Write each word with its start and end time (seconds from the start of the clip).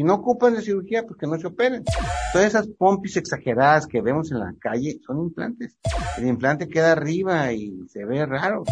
Si 0.00 0.04
no 0.04 0.14
ocupan 0.14 0.54
de 0.54 0.62
cirugía, 0.62 1.06
pues 1.06 1.18
que 1.18 1.26
no 1.26 1.38
se 1.38 1.46
operen. 1.46 1.84
Todas 2.32 2.46
esas 2.46 2.66
pompis 2.68 3.18
exageradas 3.18 3.86
que 3.86 4.00
vemos 4.00 4.32
en 4.32 4.38
la 4.38 4.54
calle 4.58 4.98
son 5.06 5.18
implantes. 5.18 5.76
El 6.16 6.26
implante 6.26 6.70
queda 6.70 6.92
arriba 6.92 7.52
y 7.52 7.86
se 7.92 8.06
ve 8.06 8.24
raro. 8.24 8.64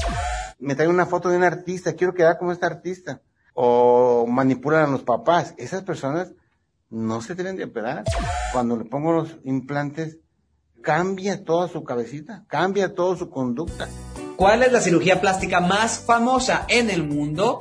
Me 0.58 0.74
trae 0.74 0.88
una 0.88 1.04
foto 1.04 1.28
de 1.28 1.36
un 1.36 1.44
artista, 1.44 1.92
quiero 1.92 2.14
quedar 2.14 2.38
como 2.38 2.52
este 2.52 2.64
artista. 2.64 3.20
O 3.52 4.26
manipulan 4.26 4.84
a 4.84 4.90
los 4.90 5.02
papás. 5.02 5.52
Esas 5.58 5.82
personas 5.82 6.32
no 6.88 7.20
se 7.20 7.34
deben 7.34 7.56
de 7.56 7.64
operar. 7.64 8.04
Cuando 8.54 8.78
le 8.78 8.86
pongo 8.86 9.12
los 9.12 9.36
implantes, 9.44 10.16
cambia 10.80 11.44
toda 11.44 11.68
su 11.68 11.84
cabecita, 11.84 12.46
cambia 12.48 12.94
toda 12.94 13.18
su 13.18 13.28
conducta. 13.28 13.86
¿Cuál 14.36 14.62
es 14.62 14.72
la 14.72 14.80
cirugía 14.80 15.20
plástica 15.20 15.60
más 15.60 16.00
famosa 16.00 16.64
en 16.68 16.88
el 16.88 17.02
mundo? 17.02 17.58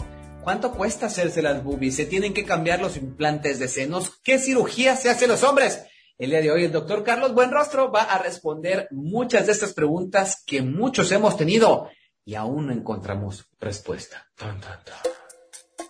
¿Cuánto 0.48 0.72
cuesta 0.72 1.08
hacerse 1.08 1.42
las 1.42 1.62
boobies? 1.62 1.98
¿Se 1.98 2.06
tienen 2.06 2.34
que 2.34 2.46
cambiar 2.46 2.80
los 2.80 2.96
implantes 2.96 3.60
de 3.60 3.68
senos? 3.68 4.22
¿Qué 4.24 4.40
cirugía 4.40 4.96
se 4.96 5.10
hacen 5.10 5.28
los 5.28 5.44
hombres? 5.44 5.84
El 6.18 6.30
día 6.30 6.40
de 6.40 6.50
hoy 6.50 6.64
el 6.64 6.72
doctor 6.72 7.04
Carlos 7.04 7.34
Buenrostro 7.34 7.92
va 7.92 8.04
a 8.04 8.18
responder 8.20 8.88
muchas 8.92 9.46
de 9.46 9.52
estas 9.52 9.74
preguntas 9.74 10.42
que 10.48 10.62
muchos 10.62 11.12
hemos 11.12 11.36
tenido 11.36 11.90
y 12.24 12.36
aún 12.36 12.68
no 12.68 12.72
encontramos 12.72 13.50
respuesta. 13.60 14.26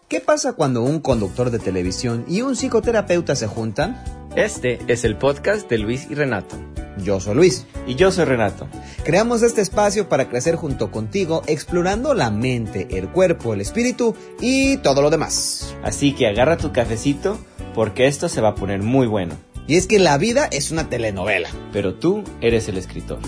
¿Qué 0.09 0.21
pasa 0.21 0.53
cuando 0.53 0.83
un 0.83 1.01
conductor 1.01 1.49
de 1.51 1.59
televisión 1.59 2.23
y 2.29 2.41
un 2.41 2.55
psicoterapeuta 2.55 3.35
se 3.35 3.45
juntan? 3.45 4.01
Este 4.37 4.79
es 4.87 5.03
el 5.03 5.17
podcast 5.17 5.69
de 5.69 5.79
Luis 5.79 6.07
y 6.09 6.15
Renato. 6.15 6.55
Yo 7.03 7.19
soy 7.19 7.35
Luis. 7.35 7.65
Y 7.85 7.95
yo 7.95 8.09
soy 8.09 8.23
Renato. 8.23 8.69
Creamos 9.03 9.43
este 9.43 9.59
espacio 9.59 10.07
para 10.07 10.29
crecer 10.29 10.55
junto 10.55 10.91
contigo, 10.91 11.43
explorando 11.47 12.13
la 12.13 12.31
mente, 12.31 12.87
el 12.91 13.09
cuerpo, 13.09 13.53
el 13.53 13.59
espíritu 13.59 14.15
y 14.39 14.77
todo 14.77 15.01
lo 15.01 15.09
demás. 15.09 15.75
Así 15.83 16.13
que 16.13 16.27
agarra 16.27 16.55
tu 16.55 16.71
cafecito 16.71 17.37
porque 17.75 18.07
esto 18.07 18.29
se 18.29 18.39
va 18.39 18.49
a 18.49 18.55
poner 18.55 18.83
muy 18.83 19.07
bueno. 19.07 19.35
Y 19.67 19.75
es 19.75 19.87
que 19.87 19.99
la 19.99 20.17
vida 20.17 20.47
es 20.49 20.71
una 20.71 20.87
telenovela. 20.87 21.49
Pero 21.73 21.95
tú 21.95 22.23
eres 22.39 22.69
el 22.69 22.77
escritor. 22.77 23.19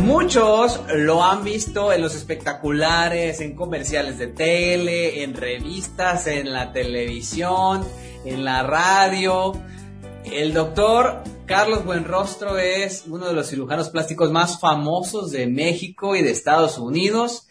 Muchos 0.00 0.80
lo 0.94 1.22
han 1.22 1.44
visto 1.44 1.92
en 1.92 2.00
los 2.00 2.14
espectaculares, 2.14 3.40
en 3.40 3.54
comerciales 3.54 4.16
de 4.16 4.28
tele, 4.28 5.22
en 5.22 5.34
revistas, 5.34 6.26
en 6.26 6.52
la 6.52 6.72
televisión, 6.72 7.86
en 8.24 8.42
la 8.42 8.62
radio. 8.62 9.52
El 10.24 10.54
doctor 10.54 11.22
Carlos 11.44 11.84
Buenrostro 11.84 12.58
es 12.58 13.04
uno 13.08 13.26
de 13.26 13.34
los 13.34 13.48
cirujanos 13.50 13.90
plásticos 13.90 14.32
más 14.32 14.58
famosos 14.58 15.32
de 15.32 15.46
México 15.46 16.16
y 16.16 16.22
de 16.22 16.30
Estados 16.30 16.78
Unidos, 16.78 17.46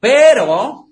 pero 0.00 0.88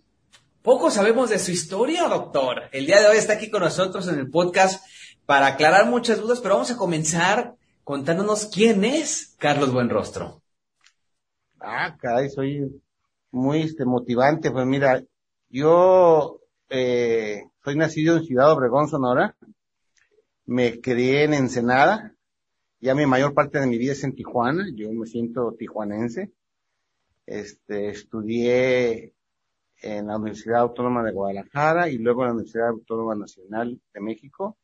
poco 0.63 0.93
sabemos 0.93 1.29
de 1.29 1.41
su 1.41 1.51
historia, 1.51 2.09
doctor. 2.09 2.63
El 2.71 2.87
día 2.87 3.01
de 3.01 3.09
hoy 3.09 3.17
está 3.17 3.33
aquí 3.33 3.51
con 3.51 3.63
nosotros 3.63 4.07
en 4.07 4.21
el 4.21 4.31
podcast 4.31 4.85
para 5.27 5.49
aclarar 5.49 5.87
muchas 5.87 6.21
dudas, 6.21 6.39
pero 6.41 6.55
vamos 6.55 6.71
a 6.71 6.77
comenzar 6.77 7.57
contándonos 7.83 8.47
quién 8.47 8.85
es 8.85 9.35
Carlos 9.39 9.73
Buenrostro. 9.73 10.44
Ah, 11.67 11.97
caray, 11.99 12.29
soy 12.29 12.83
muy 13.31 13.63
este, 13.63 13.87
motivante. 13.87 14.51
Pues 14.51 14.67
mira, 14.67 15.03
yo 15.49 16.41
eh, 16.69 17.45
soy 17.65 17.77
nacido 17.77 18.17
en 18.17 18.25
Ciudad 18.25 18.53
Obregón, 18.53 18.89
Sonora. 18.89 19.35
Me 20.45 20.81
crié 20.81 21.25
en 21.25 21.33
Ensenada. 21.33 22.15
Ya 22.81 22.95
mi 22.95 23.07
mayor 23.07 23.33
parte 23.33 23.61
de 23.61 23.67
mi 23.67 23.79
vida 23.79 23.93
es 23.93 24.05
en 24.05 24.15
Tijuana. 24.15 24.67
Yo 24.75 24.93
me 24.93 25.07
siento 25.07 25.55
tijuanense. 25.59 26.33
Este, 27.25 27.89
estudié 27.89 29.15
en 29.81 30.07
la 30.07 30.17
Universidad 30.19 30.61
Autónoma 30.61 31.03
de 31.03 31.13
Guadalajara 31.13 31.89
y 31.89 31.97
luego 31.97 32.23
en 32.23 32.29
la 32.29 32.35
Universidad 32.35 32.69
Autónoma 32.69 33.15
Nacional 33.15 33.81
de 33.95 34.01
México 34.01 34.59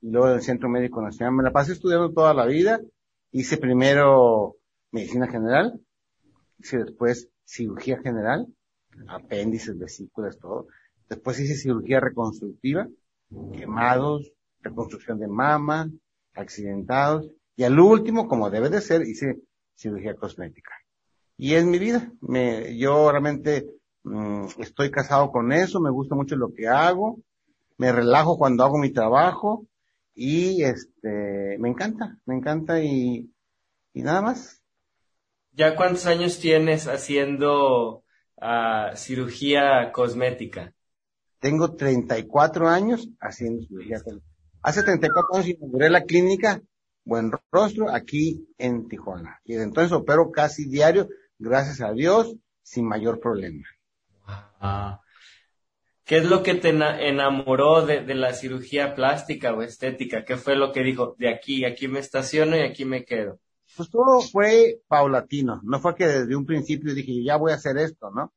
y 0.00 0.10
luego 0.10 0.28
en 0.28 0.34
el 0.34 0.42
Centro 0.42 0.68
Médico 0.68 1.00
Nacional. 1.00 1.36
Me 1.36 1.44
la 1.44 1.52
pasé 1.52 1.72
estudiando 1.72 2.12
toda 2.12 2.34
la 2.34 2.46
vida. 2.46 2.80
Hice 3.30 3.58
primero 3.58 4.56
medicina 4.90 5.28
general, 5.28 5.80
hice 6.62 6.84
después 6.84 7.28
cirugía 7.44 8.00
general, 8.00 8.46
apéndices, 9.08 9.78
vesículas, 9.78 10.38
todo. 10.38 10.68
Después 11.08 11.38
hice 11.40 11.54
cirugía 11.54 12.00
reconstructiva, 12.00 12.88
quemados, 13.52 14.32
reconstrucción 14.60 15.18
de 15.18 15.28
mama, 15.28 15.90
accidentados. 16.34 17.30
Y 17.56 17.64
al 17.64 17.78
último, 17.78 18.28
como 18.28 18.50
debe 18.50 18.70
de 18.70 18.80
ser, 18.80 19.02
hice 19.02 19.40
cirugía 19.74 20.14
cosmética. 20.14 20.72
Y 21.36 21.54
es 21.54 21.64
mi 21.64 21.78
vida. 21.78 22.10
Me, 22.20 22.76
yo 22.78 23.10
realmente 23.10 23.66
mm, 24.04 24.46
estoy 24.58 24.90
casado 24.90 25.30
con 25.30 25.52
eso, 25.52 25.80
me 25.80 25.90
gusta 25.90 26.14
mucho 26.14 26.36
lo 26.36 26.52
que 26.54 26.68
hago, 26.68 27.20
me 27.78 27.92
relajo 27.92 28.38
cuando 28.38 28.64
hago 28.64 28.78
mi 28.78 28.90
trabajo 28.90 29.66
y 30.14 30.62
este, 30.62 31.56
me 31.58 31.68
encanta, 31.68 32.18
me 32.26 32.36
encanta 32.36 32.80
y, 32.82 33.30
y 33.92 34.02
nada 34.02 34.22
más. 34.22 34.61
¿Ya 35.54 35.76
cuántos 35.76 36.06
años 36.06 36.38
tienes 36.38 36.88
haciendo 36.88 38.04
uh, 38.36 38.96
cirugía 38.96 39.92
cosmética? 39.92 40.72
Tengo 41.40 41.74
34 41.74 42.68
años 42.68 43.10
haciendo 43.20 43.62
cirugía 43.66 44.00
cosmética. 44.00 44.32
Hace 44.62 44.82
34 44.82 45.34
años 45.34 45.48
inauguré 45.48 45.90
la 45.90 46.04
clínica 46.04 46.62
Buen 47.04 47.32
Rostro 47.50 47.90
aquí 47.90 48.48
en 48.56 48.88
Tijuana. 48.88 49.40
Y 49.44 49.52
desde 49.52 49.64
entonces 49.64 49.92
opero 49.92 50.30
casi 50.30 50.68
diario, 50.68 51.08
gracias 51.38 51.82
a 51.82 51.92
Dios, 51.92 52.34
sin 52.62 52.86
mayor 52.86 53.20
problema. 53.20 53.64
Ah. 54.26 55.00
¿Qué 56.04 56.16
es 56.16 56.24
lo 56.24 56.42
que 56.42 56.54
te 56.54 56.70
enamoró 56.70 57.84
de, 57.84 58.04
de, 58.04 58.14
la 58.14 58.32
cirugía 58.32 58.94
plástica 58.94 59.52
o 59.52 59.62
estética? 59.62 60.24
¿Qué 60.24 60.36
fue 60.36 60.56
lo 60.56 60.72
que 60.72 60.82
dijo, 60.82 61.14
de 61.18 61.28
aquí, 61.28 61.64
aquí 61.64 61.88
me 61.88 62.00
estaciono 62.00 62.56
y 62.56 62.60
aquí 62.60 62.84
me 62.84 63.04
quedo? 63.04 63.38
Pues 63.76 63.88
todo 63.90 64.20
fue 64.20 64.82
paulatino. 64.86 65.60
No 65.64 65.80
fue 65.80 65.94
que 65.94 66.06
desde 66.06 66.36
un 66.36 66.44
principio 66.44 66.94
dije, 66.94 67.22
ya 67.22 67.36
voy 67.36 67.52
a 67.52 67.56
hacer 67.56 67.78
esto, 67.78 68.10
¿no? 68.10 68.32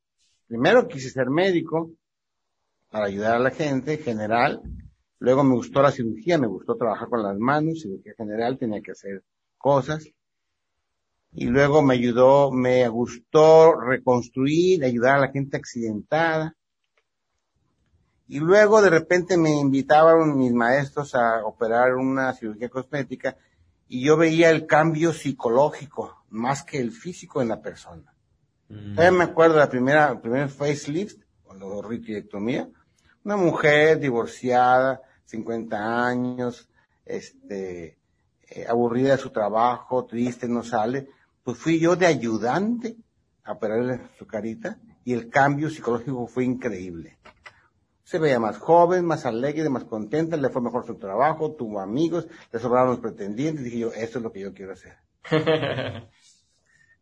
Primero 0.47 0.87
quise 0.87 1.09
ser 1.09 1.29
médico 1.29 1.91
para 2.89 3.07
ayudar 3.07 3.35
a 3.35 3.39
la 3.39 3.51
gente 3.51 3.97
general. 3.97 4.61
Luego 5.19 5.43
me 5.43 5.55
gustó 5.55 5.81
la 5.81 5.91
cirugía, 5.91 6.37
me 6.37 6.47
gustó 6.47 6.75
trabajar 6.75 7.09
con 7.09 7.23
las 7.23 7.37
manos, 7.37 7.81
cirugía 7.81 8.13
general, 8.15 8.57
tenía 8.57 8.81
que 8.81 8.91
hacer 8.91 9.23
cosas. 9.57 10.07
Y 11.33 11.45
luego 11.47 11.81
me 11.81 11.95
ayudó, 11.95 12.51
me 12.51 12.87
gustó 12.87 13.75
reconstruir, 13.75 14.85
ayudar 14.85 15.17
a 15.17 15.21
la 15.21 15.31
gente 15.31 15.57
accidentada. 15.57 16.55
Y 18.27 18.39
luego 18.39 18.81
de 18.81 18.89
repente 18.89 19.35
me 19.35 19.51
invitaban 19.59 20.37
mis 20.37 20.53
maestros 20.53 21.13
a 21.13 21.45
operar 21.45 21.95
una 21.95 22.33
cirugía 22.33 22.69
cosmética 22.69 23.37
y 23.87 24.03
yo 24.03 24.17
veía 24.17 24.49
el 24.49 24.65
cambio 24.65 25.13
psicológico 25.13 26.25
más 26.29 26.63
que 26.63 26.79
el 26.79 26.91
físico 26.91 27.41
en 27.41 27.49
la 27.49 27.61
persona. 27.61 28.13
Mm. 28.69 28.95
Todavía 28.95 29.17
me 29.17 29.23
acuerdo 29.23 29.57
la 29.57 29.69
primera, 29.69 30.09
el 30.11 30.19
primer 30.19 30.49
facelift, 30.49 31.21
cuando 31.43 31.81
retirectomía, 31.81 32.67
una 33.23 33.37
mujer 33.37 33.99
divorciada, 33.99 35.01
50 35.25 36.07
años, 36.07 36.69
este, 37.05 37.97
eh, 38.49 38.65
aburrida 38.67 39.11
de 39.11 39.17
su 39.17 39.29
trabajo, 39.29 40.05
triste, 40.05 40.47
no 40.47 40.63
sale, 40.63 41.07
pues 41.43 41.57
fui 41.57 41.79
yo 41.79 41.95
de 41.95 42.05
ayudante 42.05 42.95
a 43.43 43.53
operarle 43.53 44.01
su 44.17 44.25
carita 44.25 44.77
y 45.03 45.13
el 45.13 45.29
cambio 45.29 45.69
psicológico 45.69 46.27
fue 46.27 46.45
increíble 46.45 47.17
se 48.05 48.19
veía 48.19 48.39
más 48.39 48.59
joven, 48.59 49.03
más 49.03 49.25
alegre, 49.25 49.67
más 49.67 49.83
contenta, 49.83 50.37
le 50.37 50.49
fue 50.49 50.61
mejor 50.61 50.85
su 50.85 50.95
trabajo, 50.95 51.53
tuvo 51.53 51.79
amigos, 51.79 52.27
le 52.51 52.59
sobraron 52.59 52.91
los 52.91 52.99
pretendientes, 52.99 53.65
dije 53.65 53.79
yo, 53.79 53.91
esto 53.93 54.19
es 54.19 54.23
lo 54.23 54.31
que 54.31 54.41
yo 54.41 54.53
quiero 54.53 54.73
hacer. 54.73 54.97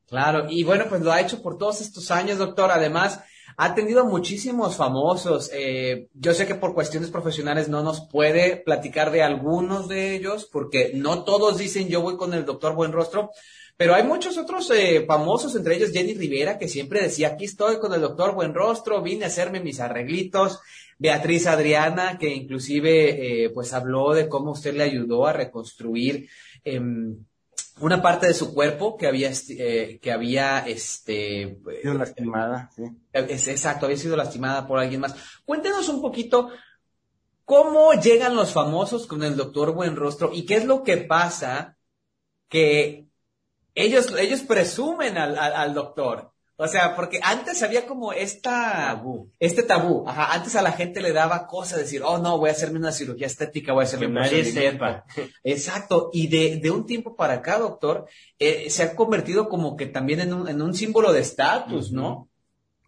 claro, 0.07 0.45
y 0.49 0.63
bueno, 0.63 0.85
pues 0.87 1.01
lo 1.01 1.11
ha 1.11 1.19
hecho 1.19 1.43
por 1.43 1.57
todos 1.57 1.81
estos 1.81 2.09
años, 2.09 2.37
doctor. 2.37 2.71
Además, 2.71 3.19
ha 3.57 3.65
atendido 3.65 4.01
a 4.01 4.05
muchísimos 4.05 4.77
famosos. 4.77 5.51
Eh, 5.53 6.07
yo 6.13 6.33
sé 6.33 6.47
que 6.47 6.55
por 6.55 6.73
cuestiones 6.73 7.11
profesionales 7.11 7.67
no 7.67 7.83
nos 7.83 8.07
puede 8.07 8.55
platicar 8.55 9.11
de 9.11 9.23
algunos 9.23 9.89
de 9.89 10.15
ellos, 10.15 10.49
porque 10.49 10.94
no 10.95 11.25
todos 11.25 11.57
dicen 11.57 11.89
yo 11.89 12.01
voy 12.01 12.15
con 12.15 12.33
el 12.33 12.45
doctor 12.45 12.75
Buenrostro, 12.75 13.31
pero 13.75 13.95
hay 13.95 14.03
muchos 14.03 14.37
otros 14.37 14.69
eh, 14.71 15.03
famosos, 15.07 15.55
entre 15.55 15.75
ellos 15.75 15.91
Jenny 15.91 16.13
Rivera, 16.13 16.57
que 16.57 16.67
siempre 16.67 17.01
decía, 17.01 17.29
aquí 17.29 17.45
estoy 17.45 17.79
con 17.79 17.93
el 17.93 18.01
doctor 18.01 18.35
Buenrostro, 18.35 19.01
vine 19.01 19.25
a 19.25 19.27
hacerme 19.27 19.59
mis 19.59 19.79
arreglitos. 19.79 20.59
Beatriz 20.99 21.47
Adriana, 21.47 22.17
que 22.17 22.33
inclusive 22.33 23.45
eh, 23.45 23.49
pues 23.49 23.73
habló 23.73 24.13
de 24.13 24.29
cómo 24.29 24.51
usted 24.51 24.75
le 24.75 24.83
ayudó 24.83 25.25
a 25.25 25.33
reconstruir 25.33 26.29
em, 26.63 27.17
una 27.79 28.01
parte 28.01 28.27
de 28.27 28.33
su 28.33 28.53
cuerpo 28.53 28.95
que 28.95 29.07
había 29.07 29.31
eh, 29.49 29.99
que 30.01 30.11
había 30.11 30.59
este 30.59 31.59
sido 31.81 31.95
lastimada, 31.95 32.69
sí. 32.75 32.83
Es, 33.11 33.47
exacto, 33.47 33.87
había 33.87 33.97
sido 33.97 34.15
lastimada 34.15 34.67
por 34.67 34.79
alguien 34.79 35.01
más. 35.01 35.15
Cuéntenos 35.45 35.89
un 35.89 36.01
poquito 36.01 36.49
cómo 37.43 37.93
llegan 37.93 38.35
los 38.35 38.53
famosos 38.53 39.07
con 39.07 39.23
el 39.23 39.35
doctor 39.35 39.73
Buenrostro 39.73 40.31
y 40.31 40.45
qué 40.45 40.55
es 40.55 40.65
lo 40.65 40.83
que 40.83 40.97
pasa 40.97 41.77
que 42.47 43.07
ellos 43.75 44.13
ellos 44.19 44.41
presumen 44.41 45.17
al, 45.17 45.37
al, 45.37 45.53
al 45.53 45.73
doctor. 45.73 46.31
O 46.55 46.67
sea, 46.67 46.95
porque 46.95 47.19
antes 47.23 47.63
había 47.63 47.87
como 47.87 48.13
esta, 48.13 49.01
este 49.39 49.63
tabú. 49.63 50.07
Ajá, 50.07 50.33
antes 50.33 50.55
a 50.55 50.61
la 50.61 50.71
gente 50.71 51.01
le 51.01 51.11
daba 51.11 51.47
cosa 51.47 51.77
decir, 51.77 52.03
oh 52.05 52.19
no, 52.19 52.37
voy 52.37 52.49
a 52.49 52.51
hacerme 52.53 52.77
una 52.77 52.91
cirugía 52.91 53.25
estética, 53.25 53.73
voy 53.73 53.81
a 53.81 53.85
hacerme 53.85 54.05
Que 54.05 54.07
un 54.09 54.13
nadie 54.13 54.29
procedimiento". 54.43 54.85
sepa. 54.85 55.05
Exacto. 55.43 56.09
Y 56.13 56.27
de, 56.27 56.57
de 56.61 56.69
un 56.71 56.85
tiempo 56.85 57.15
para 57.15 57.33
acá, 57.35 57.57
doctor, 57.57 58.05
eh, 58.37 58.69
se 58.69 58.83
ha 58.83 58.95
convertido 58.95 59.49
como 59.49 59.75
que 59.75 59.87
también 59.87 60.19
en 60.19 60.31
un, 60.33 60.47
en 60.47 60.61
un 60.61 60.75
símbolo 60.75 61.11
de 61.11 61.21
estatus, 61.21 61.91
¿no? 61.91 62.29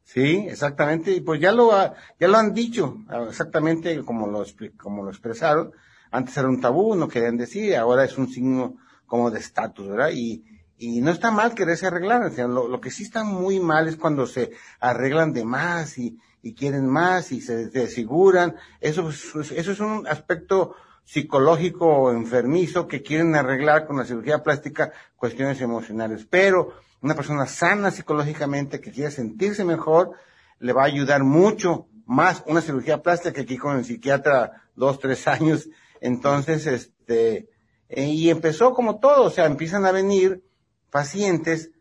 Sí, 0.03 0.45
exactamente, 0.47 1.11
y 1.11 1.21
pues 1.21 1.41
ya 1.41 1.51
lo, 1.51 1.71
ha- 1.73 1.95
ya 2.19 2.27
lo 2.27 2.37
han 2.37 2.53
dicho, 2.53 2.97
ah, 3.09 3.25
exactamente 3.27 4.03
como 4.05 4.27
lo, 4.27 4.45
como 4.77 5.03
lo 5.03 5.09
expresaron. 5.09 5.71
Antes 6.11 6.37
era 6.37 6.47
un 6.47 6.61
tabú, 6.61 6.93
no 6.95 7.07
querían 7.07 7.35
decir, 7.37 7.75
ahora 7.75 8.05
es 8.05 8.15
un 8.15 8.29
signo 8.31 8.77
como 9.07 9.31
de 9.31 9.39
estatus, 9.39 9.87
¿verdad? 9.89 10.11
Y, 10.13 10.45
y 10.77 11.01
no 11.01 11.11
está 11.11 11.31
mal 11.31 11.53
quererse 11.55 11.87
arreglar, 11.87 12.23
o 12.23 12.29
sea, 12.31 12.47
lo, 12.47 12.67
lo 12.67 12.81
que 12.81 12.91
sí 12.91 13.03
está 13.03 13.23
muy 13.23 13.59
mal 13.59 13.87
es 13.87 13.95
cuando 13.95 14.27
se 14.27 14.51
arreglan 14.79 15.31
de 15.33 15.45
más 15.45 15.97
y, 15.97 16.17
y 16.41 16.53
quieren 16.53 16.87
más 16.87 17.31
y 17.31 17.41
se 17.41 17.67
desfiguran. 17.67 18.55
Eso, 18.81 19.09
es- 19.09 19.51
eso 19.51 19.71
es 19.71 19.79
un 19.79 20.05
aspecto 20.07 20.75
psicológico 21.05 22.11
enfermizo 22.11 22.87
que 22.87 23.01
quieren 23.01 23.35
arreglar 23.35 23.87
con 23.87 23.97
la 23.97 24.05
cirugía 24.05 24.43
plástica 24.43 24.91
cuestiones 25.15 25.61
emocionales. 25.61 26.25
Pero 26.29 26.73
una 27.01 27.15
persona 27.15 27.45
sana 27.45 27.91
psicológicamente 27.91 28.81
que 28.81 28.91
quiere 28.91 29.11
sentirse 29.11 29.63
mejor, 29.63 30.11
le 30.59 30.73
va 30.73 30.83
a 30.83 30.87
ayudar 30.87 31.23
mucho 31.23 31.87
más 32.05 32.43
una 32.47 32.61
cirugía 32.61 33.01
plástica 33.01 33.33
que 33.33 33.41
aquí 33.41 33.57
con 33.57 33.77
el 33.77 33.85
psiquiatra 33.85 34.63
dos, 34.75 34.99
tres 34.99 35.27
años. 35.27 35.69
Entonces, 36.01 36.65
este, 36.67 37.49
eh, 37.89 38.05
y 38.07 38.29
empezó 38.29 38.73
como 38.73 38.99
todo, 38.99 39.23
o 39.23 39.29
sea, 39.29 39.45
empiezan 39.45 39.85
a 39.85 39.91
venir 39.91 40.43
pacientes 40.91 41.71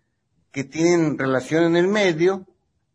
que 0.52 0.64
tienen 0.64 1.18
relación 1.18 1.64
en 1.64 1.76
el 1.76 1.88
medio 1.88 2.46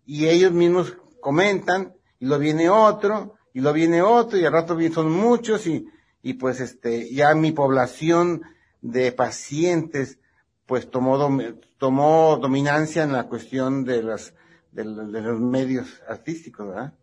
y 0.05 0.27
ellos 0.27 0.51
mismos 0.51 0.97
comentan 1.21 1.93
y 2.19 2.25
lo 2.25 2.39
viene 2.39 2.69
otro 2.69 3.35
y 3.53 3.61
lo 3.61 3.73
viene 3.73 4.01
otro 4.01 4.37
y 4.39 4.45
al 4.45 4.53
rato 4.53 4.77
son 4.93 5.11
muchos 5.11 5.67
y, 5.67 5.85
y 6.21 6.33
pues 6.33 6.59
este, 6.61 7.13
ya 7.13 7.33
mi 7.35 7.51
población 7.51 8.41
de 8.81 9.11
pacientes 9.11 10.19
pues 10.65 10.89
tomó, 10.89 11.17
tomó 11.77 12.37
dominancia 12.41 13.03
en 13.03 13.13
la 13.13 13.27
cuestión 13.27 13.83
de 13.85 14.03
las, 14.03 14.33
de, 14.71 14.85
los- 14.85 15.39
medios 15.39 16.01
artísticos, 16.07 16.67
¿verdad? 16.67 16.93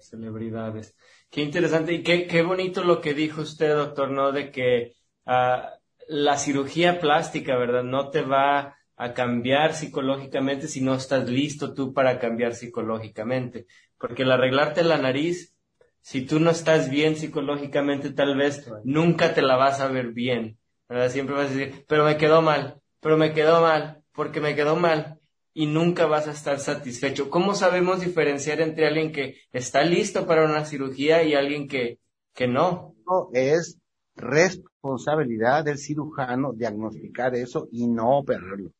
celebridades. 0.00 0.94
Qué 1.30 1.42
interesante 1.42 1.92
y 1.92 2.02
qué, 2.02 2.26
qué 2.26 2.42
bonito 2.42 2.82
lo 2.84 3.00
que 3.00 3.14
dijo 3.14 3.42
usted, 3.42 3.74
doctor, 3.74 4.10
¿no? 4.10 4.32
De 4.32 4.50
que 4.50 4.94
ah, 5.26 5.77
la 6.08 6.38
cirugía 6.38 7.00
plástica, 7.00 7.56
¿verdad? 7.56 7.84
No 7.84 8.10
te 8.10 8.22
va 8.22 8.76
a 8.96 9.14
cambiar 9.14 9.74
psicológicamente 9.74 10.66
si 10.66 10.80
no 10.80 10.94
estás 10.94 11.28
listo 11.28 11.74
tú 11.74 11.92
para 11.92 12.18
cambiar 12.18 12.54
psicológicamente. 12.54 13.66
Porque 13.98 14.22
el 14.22 14.32
arreglarte 14.32 14.82
la 14.82 14.98
nariz, 14.98 15.54
si 16.00 16.22
tú 16.22 16.40
no 16.40 16.50
estás 16.50 16.90
bien 16.90 17.16
psicológicamente, 17.16 18.10
tal 18.10 18.36
vez 18.36 18.68
nunca 18.84 19.34
te 19.34 19.42
la 19.42 19.56
vas 19.56 19.80
a 19.80 19.88
ver 19.88 20.08
bien, 20.12 20.58
¿verdad? 20.88 21.10
Siempre 21.10 21.36
vas 21.36 21.50
a 21.50 21.54
decir, 21.54 21.84
pero 21.86 22.04
me 22.04 22.16
quedó 22.16 22.42
mal, 22.42 22.80
pero 23.00 23.16
me 23.16 23.32
quedó 23.32 23.60
mal, 23.60 24.02
porque 24.12 24.40
me 24.40 24.56
quedó 24.56 24.76
mal 24.76 25.18
y 25.52 25.66
nunca 25.66 26.06
vas 26.06 26.26
a 26.26 26.32
estar 26.32 26.58
satisfecho. 26.58 27.30
¿Cómo 27.30 27.54
sabemos 27.54 28.00
diferenciar 28.00 28.60
entre 28.60 28.86
alguien 28.86 29.12
que 29.12 29.40
está 29.52 29.82
listo 29.82 30.26
para 30.26 30.44
una 30.44 30.64
cirugía 30.64 31.22
y 31.22 31.34
alguien 31.34 31.68
que, 31.68 31.98
que 32.32 32.46
no? 32.46 32.94
No, 33.06 33.28
Es 33.32 33.78
responsabilidad 34.18 35.64
del 35.64 35.78
cirujano 35.78 36.52
diagnosticar 36.52 37.34
eso 37.34 37.68
y 37.72 37.86
no 37.86 38.18
operarlo. 38.18 38.72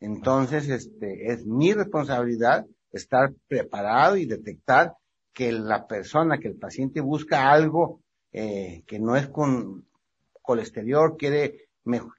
Entonces, 0.00 0.68
este, 0.68 1.32
es 1.32 1.46
mi 1.46 1.72
responsabilidad 1.72 2.66
estar 2.90 3.32
preparado 3.46 4.16
y 4.16 4.26
detectar 4.26 4.94
que 5.32 5.52
la 5.52 5.86
persona, 5.86 6.38
que 6.38 6.48
el 6.48 6.56
paciente 6.56 7.00
busca 7.00 7.52
algo 7.52 8.00
eh, 8.32 8.82
que 8.86 8.98
no 8.98 9.14
es 9.14 9.28
con 9.28 9.86
colesterol, 10.42 11.16
quiere, 11.16 11.68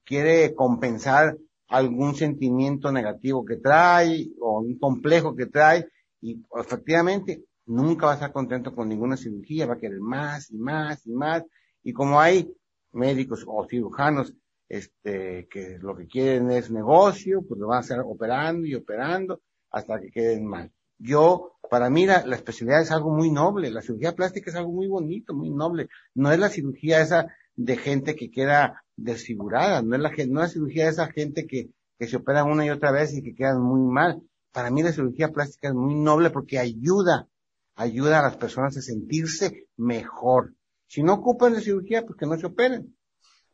quiere 0.05 0.55
compensar 0.55 1.37
algún 1.67 2.15
sentimiento 2.15 2.91
negativo 2.91 3.43
que 3.43 3.57
trae 3.57 4.29
o 4.39 4.59
un 4.61 4.77
complejo 4.77 5.35
que 5.35 5.47
trae 5.47 5.87
y 6.21 6.41
efectivamente 6.55 7.43
nunca 7.65 8.05
va 8.05 8.11
a 8.13 8.15
estar 8.15 8.31
contento 8.31 8.73
con 8.73 8.87
ninguna 8.87 9.17
cirugía, 9.17 9.65
va 9.65 9.73
a 9.73 9.79
querer 9.79 9.99
más 9.99 10.51
y 10.51 10.57
más 10.57 11.05
y 11.05 11.11
más 11.11 11.43
y 11.83 11.93
como 11.93 12.19
hay 12.19 12.53
médicos 12.91 13.43
o 13.47 13.65
cirujanos 13.67 14.33
este 14.69 15.47
que 15.49 15.77
lo 15.79 15.95
que 15.95 16.07
quieren 16.07 16.49
es 16.51 16.71
negocio, 16.71 17.43
pues 17.47 17.59
lo 17.59 17.67
van 17.67 17.77
a 17.77 17.81
hacer 17.81 17.99
operando 17.99 18.65
y 18.65 18.75
operando 18.75 19.41
hasta 19.69 19.99
que 19.99 20.11
queden 20.11 20.45
mal. 20.45 20.71
Yo, 20.97 21.57
para 21.69 21.89
mí 21.89 22.05
la, 22.05 22.25
la 22.25 22.35
especialidad 22.35 22.81
es 22.81 22.91
algo 22.91 23.11
muy 23.11 23.29
noble, 23.29 23.69
la 23.71 23.81
cirugía 23.81 24.15
plástica 24.15 24.49
es 24.49 24.55
algo 24.55 24.71
muy 24.71 24.87
bonito, 24.87 25.33
muy 25.33 25.49
noble. 25.49 25.89
No 26.15 26.31
es 26.31 26.39
la 26.39 26.49
cirugía 26.49 27.01
esa 27.01 27.27
de 27.55 27.77
gente 27.77 28.15
que 28.15 28.31
queda 28.31 28.83
desfigurada, 28.95 29.81
no 29.81 29.95
es 29.95 30.01
la, 30.01 30.09
no 30.09 30.15
es 30.15 30.29
la 30.29 30.47
cirugía 30.47 30.85
de 30.85 30.91
esa 30.91 31.07
gente 31.07 31.45
que, 31.45 31.71
que 31.99 32.07
se 32.07 32.17
operan 32.17 32.49
una 32.49 32.65
y 32.65 32.69
otra 32.69 32.91
vez 32.91 33.13
y 33.13 33.23
que 33.23 33.35
quedan 33.35 33.61
muy 33.61 33.81
mal. 33.81 34.21
Para 34.51 34.69
mí 34.69 34.83
la 34.83 34.91
cirugía 34.91 35.31
plástica 35.31 35.69
es 35.69 35.73
muy 35.73 35.95
noble 35.95 36.29
porque 36.29 36.59
ayuda, 36.59 37.27
ayuda 37.75 38.19
a 38.19 38.23
las 38.23 38.37
personas 38.37 38.77
a 38.77 38.81
sentirse 38.81 39.67
mejor. 39.77 40.53
Si 40.93 41.01
no 41.01 41.13
ocupan 41.13 41.53
de 41.53 41.61
cirugía, 41.61 42.05
pues 42.05 42.19
que 42.19 42.27
no 42.27 42.37
se 42.37 42.45
operen. 42.45 42.95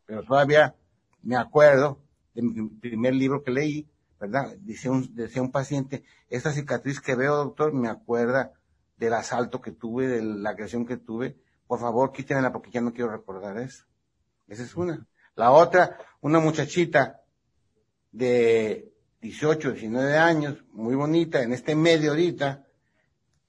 Pero 0.05 0.23
todavía 0.23 0.75
me 1.21 1.37
acuerdo 1.37 2.01
de 2.33 2.41
mi 2.41 2.67
primer 2.67 3.15
libro 3.15 3.45
que 3.45 3.51
leí, 3.51 3.87
¿verdad? 4.19 4.57
Decía 4.57 4.91
un, 4.91 5.15
decía 5.15 5.41
un 5.41 5.49
paciente, 5.49 6.03
esta 6.27 6.51
cicatriz 6.51 6.99
que 6.99 7.15
veo, 7.15 7.37
doctor, 7.37 7.71
me 7.71 7.87
acuerda 7.87 8.51
del 8.97 9.13
asalto 9.13 9.61
que 9.61 9.71
tuve, 9.71 10.09
de 10.09 10.21
la 10.21 10.49
agresión 10.49 10.85
que 10.85 10.97
tuve. 10.97 11.37
Por 11.65 11.79
favor, 11.79 12.11
quítenla 12.11 12.51
porque 12.51 12.71
ya 12.71 12.81
no 12.81 12.91
quiero 12.91 13.09
recordar 13.09 13.57
eso. 13.57 13.85
Esa 14.49 14.63
es 14.63 14.75
una. 14.75 15.07
La 15.35 15.51
otra, 15.51 15.97
una 16.19 16.41
muchachita 16.41 17.21
de 18.11 18.91
18, 19.21 19.71
19 19.71 20.17
años, 20.17 20.65
muy 20.73 20.95
bonita, 20.95 21.41
en 21.41 21.53
este 21.53 21.73
medio 21.73 22.09
ahorita, 22.09 22.65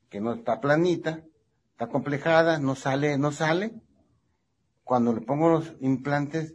que 0.09 0.21
no 0.21 0.35
está 0.35 0.61
planita, 0.61 1.25
está 1.81 1.91
complejada, 1.91 2.59
no 2.59 2.75
sale, 2.75 3.17
no 3.17 3.33
sale. 3.33 3.73
Cuando 4.85 5.15
le 5.15 5.23
pongo 5.23 5.49
los 5.49 5.73
implantes, 5.81 6.55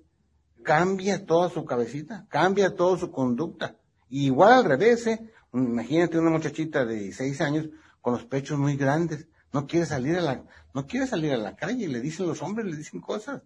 cambia 0.63 1.25
toda 1.25 1.50
su 1.50 1.66
cabecita, 1.66 2.27
cambia 2.30 2.75
toda 2.75 3.00
su 3.00 3.10
conducta. 3.10 3.75
Y 4.07 4.27
igual 4.27 4.54
al 4.54 4.66
revés, 4.66 5.07
¿eh? 5.07 5.33
Imagínate 5.51 6.19
una 6.19 6.30
muchachita 6.30 6.86
de 6.86 6.95
16 6.98 7.42
años 7.42 7.69
con 8.01 8.13
los 8.13 8.25
pechos 8.25 8.60
muy 8.60 8.77
grandes, 8.77 9.27
no 9.51 9.66
quiere 9.66 9.88
salir 9.88 10.16
a 10.18 10.22
la, 10.22 10.44
no 10.75 10.86
quiere 10.86 11.07
salir 11.07 11.33
a 11.33 11.38
la 11.38 11.56
calle, 11.56 11.88
le 11.88 12.01
dicen 12.01 12.27
los 12.27 12.44
hombres, 12.44 12.68
le 12.68 12.77
dicen 12.77 13.01
cosas. 13.01 13.42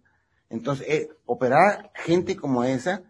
Entonces, 0.50 0.86
eh, 0.86 1.08
operar 1.24 1.92
gente 1.94 2.36
como 2.36 2.62
esa 2.62 3.04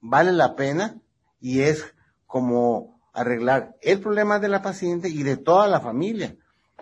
vale 0.00 0.30
la 0.30 0.54
pena 0.54 1.00
y 1.40 1.62
es 1.62 1.92
como 2.28 3.00
arreglar 3.12 3.74
el 3.82 3.98
problema 3.98 4.38
de 4.38 4.48
la 4.48 4.62
paciente 4.62 5.08
y 5.08 5.24
de 5.24 5.38
toda 5.38 5.66
la 5.66 5.80
familia. 5.80 6.36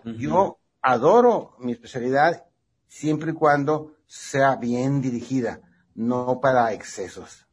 Yo 0.05 0.60
adoro 0.83 1.55
mi 1.59 1.73
especialidad 1.73 2.45
siempre 2.89 3.31
y 3.31 3.35
cuando 3.35 3.95
sea 4.07 4.57
bien 4.57 5.01
dirigida, 5.01 5.61
no 5.95 6.41
para 6.41 6.73
excesos. 6.73 7.47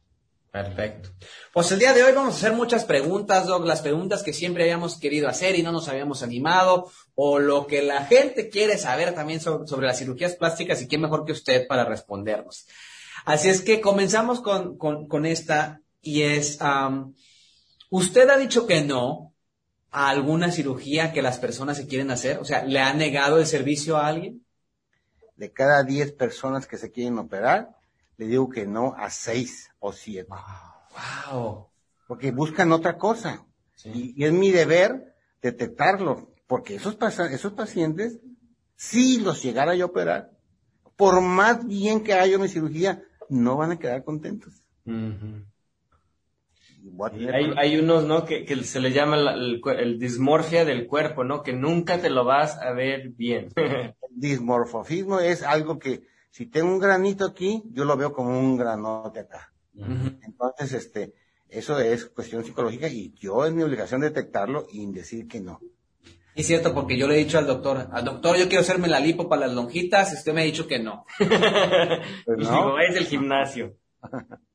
Perfecto. 0.50 1.10
Pues 1.52 1.70
el 1.72 1.78
día 1.78 1.92
de 1.92 2.02
hoy 2.02 2.12
vamos 2.12 2.34
a 2.34 2.36
hacer 2.38 2.52
muchas 2.52 2.84
preguntas, 2.84 3.46
Doc, 3.46 3.64
las 3.66 3.82
preguntas 3.82 4.22
que 4.22 4.32
siempre 4.32 4.64
habíamos 4.64 4.98
querido 4.98 5.28
hacer 5.28 5.56
y 5.56 5.62
no 5.62 5.72
nos 5.72 5.88
habíamos 5.88 6.22
animado, 6.22 6.90
o 7.14 7.38
lo 7.38 7.66
que 7.66 7.82
la 7.82 8.06
gente 8.06 8.48
quiere 8.48 8.78
saber 8.78 9.14
también 9.14 9.40
sobre, 9.40 9.86
las 9.86 9.98
cirugías 9.98 10.36
plásticas 10.36 10.80
y 10.80 10.88
quién 10.88 11.02
mejor 11.02 11.24
que 11.26 11.32
usted 11.32 11.66
para 11.68 11.84
respondernos. 11.84 12.66
Así 13.24 13.50
es 13.50 13.60
que 13.60 13.80
comenzamos 13.80 14.40
con, 14.40 14.78
con, 14.78 15.26
esta 15.26 15.82
y 16.00 16.22
es, 16.22 16.58
usted 17.90 18.30
ha 18.30 18.38
dicho 18.38 18.66
que 18.66 18.80
no 18.80 19.27
a 19.90 20.10
alguna 20.10 20.50
cirugía 20.50 21.12
que 21.12 21.22
las 21.22 21.38
personas 21.38 21.76
se 21.76 21.86
quieren 21.86 22.10
hacer, 22.10 22.38
o 22.38 22.44
sea, 22.44 22.64
¿le 22.64 22.80
ha 22.80 22.92
negado 22.92 23.38
el 23.38 23.46
servicio 23.46 23.96
a 23.96 24.06
alguien? 24.06 24.44
De 25.36 25.52
cada 25.52 25.82
10 25.84 26.12
personas 26.12 26.66
que 26.66 26.76
se 26.76 26.90
quieren 26.90 27.18
operar, 27.18 27.76
le 28.16 28.26
digo 28.26 28.48
que 28.48 28.66
no 28.66 28.94
a 28.96 29.10
6 29.10 29.70
o 29.78 29.92
7. 29.92 30.28
Wow. 31.30 31.68
Porque 32.06 32.32
buscan 32.32 32.72
otra 32.72 32.98
cosa. 32.98 33.46
Sí. 33.74 34.14
Y, 34.16 34.22
y 34.22 34.26
es 34.26 34.32
mi 34.32 34.50
deber 34.50 35.14
detectarlo. 35.40 36.32
Porque 36.48 36.74
esos, 36.74 36.96
esos 37.30 37.52
pacientes, 37.52 38.18
si 38.74 39.20
los 39.20 39.42
llegara 39.42 39.74
yo 39.74 39.84
a 39.84 39.88
operar, 39.88 40.30
por 40.96 41.20
más 41.20 41.66
bien 41.66 42.02
que 42.02 42.14
haya 42.14 42.38
mi 42.38 42.48
cirugía, 42.48 43.04
no 43.28 43.56
van 43.56 43.72
a 43.72 43.78
quedar 43.78 44.02
contentos. 44.02 44.64
Ujú. 44.84 45.44
Y 45.56 45.57
voy 46.82 47.08
a 47.08 47.12
tener 47.12 47.34
Hay, 47.34 47.52
hay 47.56 47.76
unos, 47.78 48.04
¿no? 48.04 48.24
Que, 48.24 48.44
que 48.44 48.56
se 48.64 48.80
le 48.80 48.92
llama 48.92 49.16
la- 49.16 49.34
el, 49.34 49.98
dismorfia 49.98 50.64
del 50.64 50.86
cuerpo, 50.86 51.24
¿no? 51.24 51.42
Que 51.42 51.52
nunca 51.52 52.00
te 52.00 52.10
lo 52.10 52.24
vas 52.24 52.58
a 52.58 52.72
ver 52.72 53.10
bien. 53.10 53.48
El 53.56 53.94
dismorfismo 54.10 55.20
es 55.20 55.42
algo 55.42 55.78
que 55.78 56.02
si 56.30 56.46
tengo 56.46 56.72
un 56.72 56.78
granito 56.78 57.24
aquí, 57.24 57.62
yo 57.72 57.84
lo 57.84 57.96
veo 57.96 58.12
como 58.12 58.38
un 58.38 58.56
granote 58.56 59.20
acá. 59.20 59.52
Entonces, 59.74 60.72
este, 60.72 61.14
Eso 61.48 61.78
es 61.78 62.06
cuestión 62.06 62.44
psicológica 62.44 62.88
y 62.88 63.14
yo 63.14 63.44
es 63.46 63.52
mi 63.52 63.62
obligación 63.62 64.00
detectarlo 64.00 64.66
y 64.70 64.84
decir 64.92 65.26
que 65.28 65.40
no. 65.40 65.60
Es 66.34 66.46
cierto, 66.46 66.74
porque 66.74 66.96
yo 66.96 67.08
le 67.08 67.14
he 67.14 67.18
dicho 67.18 67.38
al 67.38 67.46
doctor, 67.46 67.88
al 67.90 68.04
doctor, 68.04 68.36
yo 68.36 68.46
quiero 68.48 68.60
hacerme 68.60 68.86
la 68.86 69.00
lipo 69.00 69.28
para 69.28 69.46
las 69.46 69.54
lonjitas, 69.54 70.12
y 70.12 70.16
usted 70.16 70.32
me 70.34 70.42
ha 70.42 70.44
dicho 70.44 70.68
que 70.68 70.78
no. 70.78 71.04
pues 71.18 72.38
no. 72.38 72.78
es 72.78 72.96
el 72.96 73.06
gimnasio. 73.06 73.74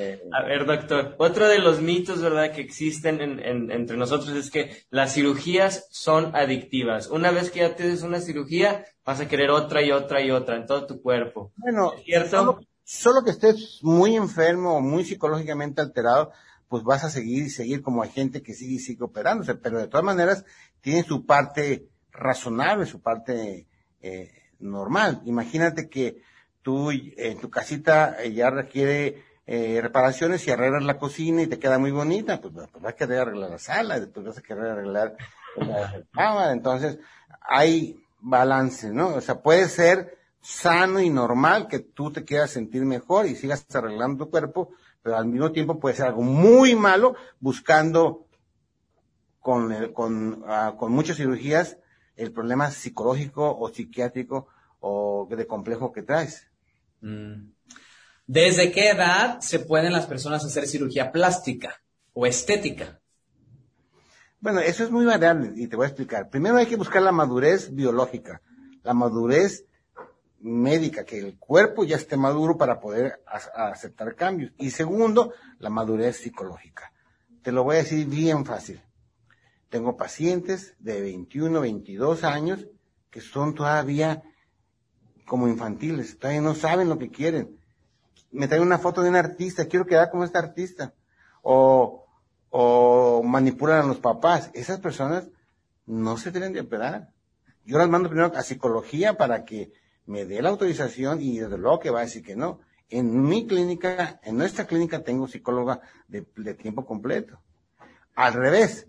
Eh, 0.00 0.22
a 0.32 0.44
ver, 0.44 0.64
doctor, 0.64 1.16
otro 1.18 1.48
de 1.48 1.58
los 1.58 1.80
mitos, 1.80 2.22
¿verdad?, 2.22 2.52
que 2.52 2.60
existen 2.60 3.20
entre 3.20 3.96
nosotros 3.96 4.30
es 4.36 4.48
que 4.48 4.84
las 4.90 5.12
cirugías 5.12 5.88
son 5.90 6.36
adictivas. 6.36 7.08
Una 7.08 7.32
vez 7.32 7.50
que 7.50 7.60
ya 7.60 7.74
tienes 7.74 8.02
una 8.02 8.20
cirugía, 8.20 8.84
vas 9.04 9.20
a 9.20 9.26
querer 9.26 9.50
otra 9.50 9.82
y 9.82 9.90
otra 9.90 10.22
y 10.22 10.30
otra 10.30 10.56
en 10.56 10.66
todo 10.66 10.86
tu 10.86 11.02
cuerpo. 11.02 11.52
Bueno, 11.56 11.94
¿cierto? 12.04 12.60
Solo, 12.84 13.24
que 13.24 13.32
estés 13.32 13.80
muy 13.82 14.14
enfermo 14.14 14.76
o 14.76 14.80
muy 14.80 15.04
psicológicamente 15.04 15.80
alterado, 15.80 16.30
pues 16.68 16.84
vas 16.84 17.02
a 17.02 17.10
seguir 17.10 17.44
y 17.44 17.50
seguir 17.50 17.82
como 17.82 18.02
hay 18.02 18.10
gente 18.10 18.40
que 18.40 18.54
sigue 18.54 18.74
y 18.74 18.78
sigue 18.78 19.02
operándose, 19.02 19.56
pero 19.56 19.78
de 19.78 19.88
todas 19.88 20.04
maneras 20.04 20.44
tiene 20.80 21.02
su 21.02 21.26
parte 21.26 21.88
razonable, 22.12 22.86
su 22.86 23.00
parte 23.00 23.66
eh, 24.00 24.32
normal. 24.60 25.22
Imagínate 25.24 25.88
que 25.88 26.22
tú 26.62 26.90
en 26.92 27.40
tu 27.40 27.50
casita 27.50 28.16
eh, 28.22 28.32
ya 28.32 28.50
requiere 28.50 29.24
eh, 29.50 29.80
reparaciones 29.80 30.46
y 30.46 30.50
arreglas 30.50 30.84
la 30.84 30.98
cocina 30.98 31.40
y 31.40 31.46
te 31.46 31.58
queda 31.58 31.78
muy 31.78 31.90
bonita, 31.90 32.38
pues, 32.38 32.52
pues, 32.52 32.68
vas 32.82 32.92
a 32.92 32.96
querer 32.96 33.20
arreglar 33.20 33.48
la 33.48 33.58
sala, 33.58 33.98
después 33.98 34.26
vas 34.26 34.36
a 34.36 34.42
querer 34.42 34.66
arreglar 34.66 35.16
la 35.56 36.04
cama, 36.12 36.52
entonces 36.52 36.98
hay 37.40 37.98
balance, 38.20 38.92
¿no? 38.92 39.14
O 39.14 39.22
sea, 39.22 39.40
puede 39.40 39.70
ser 39.70 40.18
sano 40.42 41.00
y 41.00 41.08
normal 41.08 41.66
que 41.66 41.78
tú 41.78 42.12
te 42.12 42.26
quieras 42.26 42.50
sentir 42.50 42.84
mejor 42.84 43.24
y 43.24 43.36
sigas 43.36 43.64
arreglando 43.74 44.26
tu 44.26 44.30
cuerpo, 44.30 44.68
pero 45.02 45.16
al 45.16 45.24
mismo 45.24 45.50
tiempo 45.50 45.80
puede 45.80 45.96
ser 45.96 46.08
algo 46.08 46.20
muy 46.20 46.74
malo 46.74 47.14
buscando 47.40 48.26
con, 49.40 49.94
con, 49.94 50.44
ah, 50.46 50.74
con 50.78 50.92
muchas 50.92 51.16
cirugías 51.16 51.78
el 52.16 52.32
problema 52.32 52.70
psicológico 52.70 53.56
o 53.58 53.70
psiquiátrico 53.70 54.48
o 54.80 55.26
de 55.30 55.46
complejo 55.46 55.90
que 55.90 56.02
traes. 56.02 56.46
Mm. 57.00 57.57
¿Desde 58.28 58.70
qué 58.70 58.90
edad 58.90 59.40
se 59.40 59.58
pueden 59.58 59.90
las 59.90 60.04
personas 60.04 60.44
hacer 60.44 60.66
cirugía 60.66 61.12
plástica 61.12 61.80
o 62.12 62.26
estética? 62.26 63.00
Bueno, 64.38 64.60
eso 64.60 64.84
es 64.84 64.90
muy 64.90 65.06
variable 65.06 65.50
y 65.56 65.66
te 65.66 65.76
voy 65.76 65.84
a 65.84 65.88
explicar. 65.88 66.28
Primero 66.28 66.58
hay 66.58 66.66
que 66.66 66.76
buscar 66.76 67.00
la 67.00 67.10
madurez 67.10 67.74
biológica, 67.74 68.42
la 68.82 68.92
madurez 68.92 69.64
médica, 70.40 71.06
que 71.06 71.18
el 71.18 71.38
cuerpo 71.38 71.84
ya 71.84 71.96
esté 71.96 72.18
maduro 72.18 72.58
para 72.58 72.78
poder 72.80 73.22
aceptar 73.26 74.14
cambios. 74.14 74.52
Y 74.58 74.72
segundo, 74.72 75.32
la 75.58 75.70
madurez 75.70 76.18
psicológica. 76.18 76.92
Te 77.40 77.50
lo 77.50 77.64
voy 77.64 77.76
a 77.76 77.78
decir 77.78 78.06
bien 78.06 78.44
fácil. 78.44 78.82
Tengo 79.70 79.96
pacientes 79.96 80.74
de 80.80 81.00
21, 81.00 81.62
22 81.62 82.24
años 82.24 82.66
que 83.08 83.22
son 83.22 83.54
todavía 83.54 84.22
como 85.24 85.48
infantiles, 85.48 86.18
todavía 86.18 86.42
no 86.42 86.54
saben 86.54 86.90
lo 86.90 86.98
que 86.98 87.10
quieren 87.10 87.57
me 88.30 88.48
traen 88.48 88.62
una 88.62 88.78
foto 88.78 89.02
de 89.02 89.08
un 89.08 89.16
artista, 89.16 89.66
quiero 89.66 89.86
quedar 89.86 90.10
como 90.10 90.24
este 90.24 90.38
artista. 90.38 90.94
O, 91.42 92.06
o 92.50 93.22
manipulan 93.22 93.84
a 93.84 93.86
los 93.86 93.98
papás. 93.98 94.50
Esas 94.54 94.80
personas 94.80 95.28
no 95.86 96.16
se 96.16 96.30
tienen 96.30 96.52
de 96.52 96.60
operar. 96.60 97.12
Yo 97.64 97.78
las 97.78 97.88
mando 97.88 98.08
primero 98.08 98.32
a 98.34 98.42
psicología 98.42 99.16
para 99.16 99.44
que 99.44 99.72
me 100.06 100.24
dé 100.24 100.40
la 100.42 100.48
autorización 100.48 101.20
y 101.20 101.38
desde 101.38 101.58
luego 101.58 101.80
que 101.80 101.90
va 101.90 102.00
a 102.00 102.04
decir 102.04 102.22
que 102.22 102.36
no. 102.36 102.60
En 102.90 103.22
mi 103.22 103.46
clínica, 103.46 104.20
en 104.22 104.38
nuestra 104.38 104.66
clínica 104.66 105.02
tengo 105.02 105.28
psicóloga 105.28 105.80
de, 106.08 106.26
de 106.36 106.54
tiempo 106.54 106.86
completo. 106.86 107.40
Al 108.14 108.32
revés, 108.32 108.86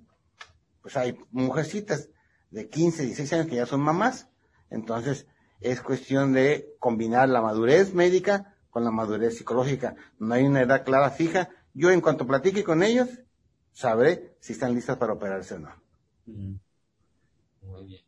pues 0.81 0.95
hay 0.95 1.17
mujercitas 1.31 2.09
de 2.51 2.69
15, 2.69 3.03
16 3.03 3.33
años 3.33 3.47
que 3.47 3.57
ya 3.57 3.65
son 3.65 3.81
mamás. 3.81 4.29
Entonces, 4.69 5.27
es 5.59 5.81
cuestión 5.81 6.31
de 6.33 6.73
combinar 6.79 7.27
la 7.27 7.41
madurez 7.41 7.93
médica 7.93 8.55
con 8.69 8.83
la 8.83 8.91
madurez 8.91 9.37
psicológica. 9.37 9.95
No 10.19 10.33
hay 10.33 10.45
una 10.45 10.61
edad 10.61 10.83
clara 10.83 11.09
fija. 11.09 11.49
Yo 11.73 11.91
en 11.91 12.01
cuanto 12.01 12.27
platique 12.27 12.63
con 12.63 12.83
ellos, 12.83 13.07
sabré 13.71 14.35
si 14.39 14.53
están 14.53 14.73
listas 14.73 14.97
para 14.97 15.13
operarse 15.13 15.55
o 15.55 15.59
no. 15.59 15.69
Muy 16.25 17.85
bien. 17.85 18.01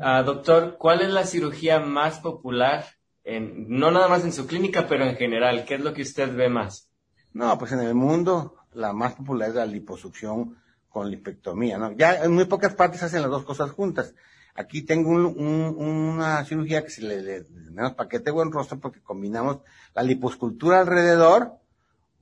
Ah, 0.00 0.22
doctor, 0.22 0.76
¿cuál 0.78 1.02
es 1.02 1.10
la 1.10 1.24
cirugía 1.24 1.80
más 1.80 2.18
popular, 2.18 2.86
en, 3.24 3.68
no 3.68 3.90
nada 3.90 4.08
más 4.08 4.24
en 4.24 4.32
su 4.32 4.46
clínica, 4.46 4.86
pero 4.88 5.04
en 5.04 5.16
general? 5.16 5.64
¿Qué 5.64 5.74
es 5.74 5.80
lo 5.80 5.92
que 5.92 6.02
usted 6.02 6.34
ve 6.34 6.48
más? 6.48 6.88
No, 7.32 7.56
pues 7.58 7.72
en 7.72 7.80
el 7.80 7.94
mundo 7.94 8.56
la 8.72 8.92
más 8.92 9.14
popular 9.14 9.50
es 9.50 9.54
la 9.54 9.66
liposucción 9.66 10.58
con 10.88 11.10
lipectomía, 11.10 11.78
¿no? 11.78 11.92
Ya 11.92 12.24
en 12.24 12.32
muy 12.32 12.44
pocas 12.44 12.74
partes 12.74 13.02
hacen 13.02 13.22
las 13.22 13.30
dos 13.30 13.44
cosas 13.44 13.70
juntas. 13.70 14.14
Aquí 14.54 14.82
tengo 14.82 15.10
una 15.10 16.44
cirugía 16.44 16.82
que 16.82 16.90
se 16.90 17.02
le, 17.02 17.22
le 17.22 17.44
menos 17.70 17.94
paquete 17.94 18.30
buen 18.30 18.52
rostro 18.52 18.78
porque 18.78 19.00
combinamos 19.00 19.58
la 19.94 20.02
liposcultura 20.02 20.80
alrededor 20.80 21.52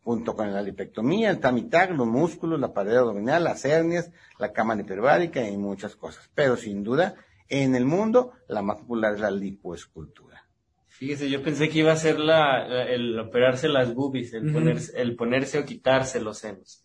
junto 0.04 0.34
con 0.34 0.52
la 0.52 0.62
lipectomía, 0.62 1.30
el 1.30 1.40
tamitag, 1.40 1.92
los 1.92 2.06
músculos, 2.06 2.60
la 2.60 2.72
pared 2.72 2.96
abdominal, 2.96 3.44
las 3.44 3.64
hernias, 3.64 4.10
la 4.38 4.52
cámara 4.52 4.80
hiperbárica 4.80 5.46
y 5.46 5.56
muchas 5.56 5.96
cosas. 5.96 6.30
Pero 6.34 6.56
sin 6.56 6.82
duda, 6.82 7.16
en 7.48 7.74
el 7.74 7.84
mundo, 7.84 8.32
la 8.48 8.62
más 8.62 8.78
popular 8.78 9.14
es 9.14 9.20
la 9.20 9.30
lipoescultura. 9.30 10.46
Fíjese, 10.86 11.30
yo 11.30 11.42
pensé 11.42 11.68
que 11.68 11.78
iba 11.80 11.92
a 11.92 11.96
ser 11.96 12.18
la, 12.18 12.84
el 12.84 13.18
operarse 13.18 13.68
las 13.68 13.94
boobies, 13.94 14.34
el, 14.34 14.52
ponerse, 14.52 15.00
el 15.00 15.16
ponerse 15.16 15.58
o 15.58 15.64
quitarse 15.64 16.20
los 16.20 16.38
senos. 16.38 16.84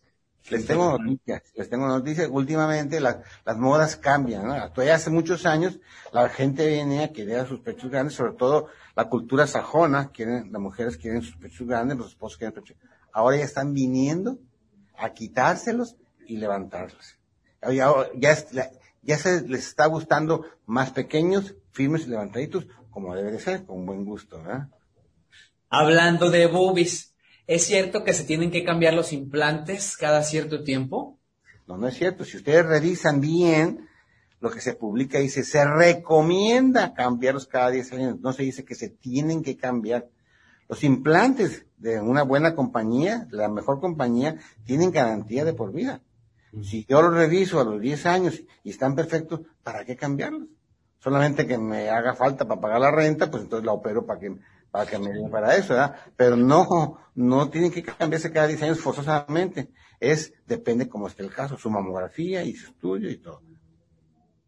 Les 0.50 0.64
tengo 0.64 0.98
noticias, 0.98 1.42
les 1.54 1.68
tengo 1.68 1.86
noticias. 1.88 2.28
Últimamente 2.30 3.00
las 3.00 3.56
modas 3.56 3.96
cambian, 3.96 4.46
¿no? 4.46 4.72
Todavía 4.72 4.94
hace 4.94 5.10
muchos 5.10 5.44
años 5.44 5.80
la 6.12 6.28
gente 6.28 6.66
venía 6.66 7.06
a 7.06 7.12
querer 7.12 7.46
sus 7.48 7.60
pechos 7.60 7.90
grandes, 7.90 8.14
sobre 8.14 8.34
todo 8.34 8.68
la 8.94 9.08
cultura 9.08 9.46
sajona, 9.46 10.10
quieren, 10.10 10.52
las 10.52 10.62
mujeres 10.62 10.96
quieren 10.96 11.22
sus 11.22 11.36
pechos 11.36 11.66
grandes, 11.66 11.98
los 11.98 12.08
esposos 12.08 12.38
quieren 12.38 12.54
pechos. 12.54 12.76
Ahora 13.12 13.36
ya 13.36 13.44
están 13.44 13.72
viniendo 13.72 14.38
a 14.96 15.10
quitárselos 15.10 15.96
y 16.26 16.36
levantarlos. 16.36 17.18
Ya, 17.72 17.92
ya, 19.02 19.18
se 19.18 19.48
les 19.48 19.66
está 19.66 19.86
gustando 19.86 20.46
más 20.66 20.92
pequeños, 20.92 21.54
firmes 21.72 22.06
y 22.06 22.10
levantaditos, 22.10 22.66
como 22.90 23.14
debe 23.14 23.32
de 23.32 23.40
ser, 23.40 23.64
con 23.64 23.84
buen 23.84 24.04
gusto, 24.04 24.38
¿verdad? 24.38 24.68
Hablando 25.68 26.30
de 26.30 26.46
boobies, 26.46 27.15
¿Es 27.46 27.64
cierto 27.64 28.02
que 28.02 28.12
se 28.12 28.24
tienen 28.24 28.50
que 28.50 28.64
cambiar 28.64 28.94
los 28.94 29.12
implantes 29.12 29.96
cada 29.96 30.22
cierto 30.22 30.64
tiempo? 30.64 31.18
No, 31.66 31.76
no 31.76 31.86
es 31.86 31.94
cierto. 31.94 32.24
Si 32.24 32.36
ustedes 32.36 32.66
revisan 32.66 33.20
bien, 33.20 33.88
lo 34.40 34.50
que 34.50 34.60
se 34.60 34.74
publica 34.74 35.18
dice, 35.18 35.44
se 35.44 35.64
recomienda 35.64 36.92
cambiarlos 36.94 37.46
cada 37.46 37.70
10 37.70 37.92
años. 37.92 38.20
No 38.20 38.32
se 38.32 38.42
dice 38.42 38.64
que 38.64 38.74
se 38.74 38.88
tienen 38.88 39.42
que 39.42 39.56
cambiar. 39.56 40.08
Los 40.68 40.82
implantes 40.82 41.66
de 41.76 42.00
una 42.00 42.22
buena 42.22 42.56
compañía, 42.56 43.28
la 43.30 43.48
mejor 43.48 43.80
compañía, 43.80 44.36
tienen 44.64 44.90
garantía 44.90 45.44
de 45.44 45.54
por 45.54 45.72
vida. 45.72 46.02
Si 46.62 46.84
yo 46.88 47.02
los 47.02 47.14
reviso 47.14 47.60
a 47.60 47.64
los 47.64 47.80
10 47.80 48.06
años 48.06 48.42
y 48.64 48.70
están 48.70 48.94
perfectos, 48.94 49.40
¿para 49.62 49.84
qué 49.84 49.94
cambiarlos? 49.94 50.48
Solamente 50.98 51.46
que 51.46 51.58
me 51.58 51.90
haga 51.90 52.14
falta 52.14 52.48
para 52.48 52.60
pagar 52.60 52.80
la 52.80 52.90
renta, 52.90 53.30
pues 53.30 53.44
entonces 53.44 53.64
la 53.64 53.72
opero 53.72 54.06
para 54.06 54.18
que 54.18 54.36
para 54.76 54.90
que 54.90 54.98
me 54.98 55.30
para 55.30 55.56
eso, 55.56 55.72
¿verdad? 55.72 55.96
Pero 56.18 56.36
no, 56.36 56.98
no 57.14 57.48
tienen 57.48 57.72
que 57.72 57.82
cambiarse 57.82 58.30
cada 58.30 58.46
10 58.46 58.62
años 58.64 58.80
forzosamente. 58.80 59.70
Es, 60.00 60.34
depende 60.46 60.86
cómo 60.86 61.08
esté 61.08 61.22
el 61.22 61.32
caso, 61.32 61.56
su 61.56 61.70
mamografía 61.70 62.42
y 62.42 62.52
su 62.52 62.66
estudio 62.66 63.10
y 63.10 63.16
todo. 63.16 63.40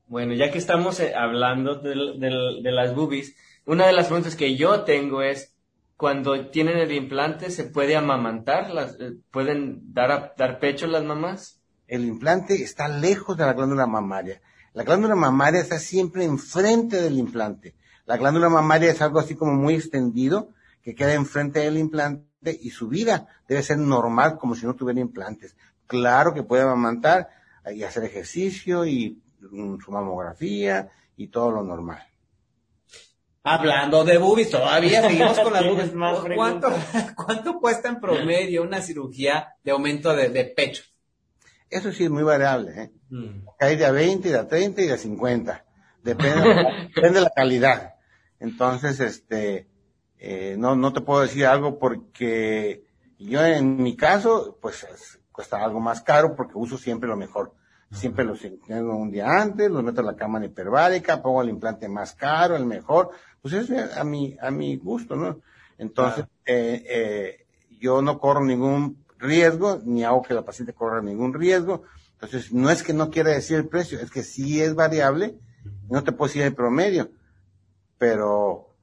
Bueno, 0.06 0.34
ya 0.34 0.50
que 0.50 0.58
estamos 0.58 1.00
eh, 1.00 1.14
hablando 1.14 1.76
de, 1.76 1.94
las 1.94 2.94
boobies, 2.94 3.36
una 3.64 3.86
de 3.86 3.94
las 3.94 4.08
preguntas 4.08 4.36
que 4.36 4.54
yo 4.54 4.82
tengo 4.84 5.22
es, 5.22 5.54
cuando 5.96 6.50
tienen 6.50 6.76
el 6.76 6.92
implante, 6.92 7.50
¿se 7.50 7.64
puede 7.64 7.96
amamantar? 7.96 8.68
Las, 8.68 9.00
eh, 9.00 9.14
¿Pueden 9.30 9.94
dar, 9.94 10.34
dar 10.36 10.60
pecho 10.60 10.86
las 10.86 11.04
mamás? 11.04 11.62
El 11.86 12.04
implante 12.04 12.62
está 12.62 12.86
lejos 12.86 13.34
de 13.38 13.46
la 13.46 13.54
glándula 13.54 13.86
mamaria. 13.86 14.42
La 14.74 14.84
glándula 14.84 15.14
mamaria 15.14 15.62
está 15.62 15.78
siempre 15.78 16.24
enfrente 16.24 17.00
del 17.00 17.16
implante. 17.16 17.74
La 18.08 18.16
glándula 18.16 18.48
mamaria 18.48 18.90
es 18.90 19.02
algo 19.02 19.18
así 19.18 19.34
como 19.34 19.52
muy 19.52 19.74
extendido 19.74 20.48
que 20.82 20.94
queda 20.94 21.12
enfrente 21.12 21.60
del 21.60 21.76
implante 21.76 22.58
y 22.58 22.70
su 22.70 22.88
vida 22.88 23.28
debe 23.46 23.62
ser 23.62 23.76
normal 23.76 24.38
como 24.38 24.54
si 24.54 24.64
no 24.64 24.74
tuviera 24.74 24.98
implantes. 24.98 25.54
Claro 25.86 26.32
que 26.32 26.42
puede 26.42 26.62
amamantar 26.62 27.28
y 27.70 27.82
hacer 27.82 28.04
ejercicio 28.04 28.86
y 28.86 29.20
mm, 29.42 29.80
su 29.80 29.92
mamografía 29.92 30.88
y 31.18 31.28
todo 31.28 31.50
lo 31.50 31.62
normal. 31.62 32.02
Hablando 33.42 34.02
de 34.06 34.16
boobies, 34.16 34.52
todavía 34.52 35.02
seguimos 35.02 35.38
con 35.40 35.52
las 35.52 35.64
boobies. 35.66 35.90
¿Cuánto, 36.34 36.68
¿Cuánto 37.14 37.60
cuesta 37.60 37.90
en 37.90 38.00
promedio 38.00 38.62
una 38.62 38.80
cirugía 38.80 39.48
de 39.62 39.72
aumento 39.72 40.16
de, 40.16 40.44
pecho? 40.56 40.82
Eso 41.68 41.92
sí 41.92 42.04
es 42.04 42.10
muy 42.10 42.22
variable. 42.22 42.84
¿eh? 42.84 42.90
Mm. 43.10 43.46
Hay 43.60 43.76
de 43.76 43.84
a 43.84 43.92
20, 43.92 44.30
de 44.30 44.38
a 44.38 44.48
30 44.48 44.80
y 44.80 44.86
de 44.86 44.94
a 44.94 44.96
50. 44.96 45.64
Depende, 46.02 46.88
depende 46.94 47.18
de 47.18 47.20
la 47.20 47.32
calidad. 47.36 47.97
Entonces, 48.40 49.00
este, 49.00 49.68
eh, 50.18 50.56
no, 50.58 50.76
no 50.76 50.92
te 50.92 51.00
puedo 51.00 51.20
decir 51.20 51.46
algo 51.46 51.78
porque 51.78 52.84
Yo 53.18 53.44
en 53.44 53.82
mi 53.82 53.96
caso, 53.96 54.58
pues 54.60 54.86
cuesta 55.32 55.62
algo 55.62 55.80
más 55.80 56.02
caro 56.02 56.34
porque 56.36 56.54
uso 56.56 56.78
siempre 56.78 57.08
lo 57.08 57.16
mejor. 57.16 57.54
Siempre 57.90 58.24
los 58.24 58.40
tengo 58.66 58.96
un 58.96 59.10
día 59.10 59.40
antes, 59.40 59.70
los 59.70 59.82
meto 59.82 60.00
en 60.00 60.06
la 60.08 60.16
cámara 60.16 60.44
hiperbárica, 60.44 61.22
pongo 61.22 61.40
el 61.40 61.48
implante 61.48 61.88
más 61.88 62.14
caro, 62.14 62.54
el 62.54 62.66
mejor. 62.66 63.10
Pues 63.40 63.54
es 63.54 63.96
a 63.96 64.04
mi, 64.04 64.36
a 64.40 64.50
mi 64.50 64.76
gusto, 64.76 65.16
¿no? 65.16 65.40
Entonces, 65.78 66.26
eh, 66.44 66.84
eh, 66.86 67.46
yo 67.80 68.02
no 68.02 68.18
corro 68.18 68.44
ningún 68.44 69.04
riesgo, 69.16 69.80
ni 69.84 70.04
hago 70.04 70.22
que 70.22 70.34
la 70.34 70.44
paciente 70.44 70.74
corra 70.74 71.00
ningún 71.00 71.32
riesgo. 71.32 71.84
Entonces, 72.12 72.52
no 72.52 72.68
es 72.68 72.82
que 72.82 72.92
no 72.92 73.10
quiera 73.10 73.30
decir 73.30 73.56
el 73.56 73.68
precio, 73.68 73.98
es 74.00 74.10
que 74.10 74.22
sí 74.22 74.60
es 74.60 74.74
variable, 74.74 75.38
no 75.88 76.04
te 76.04 76.12
puedo 76.12 76.28
decir 76.28 76.42
el 76.42 76.54
promedio, 76.54 77.10
pero 77.98 78.74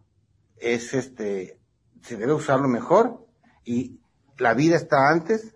es 0.58 0.94
este, 0.94 1.60
se 2.02 2.18
debe 2.18 2.34
usarlo 2.34 2.68
mejor 2.68 3.26
y 3.64 4.00
la 4.38 4.54
vida 4.54 4.76
está 4.76 5.10
antes. 5.10 5.56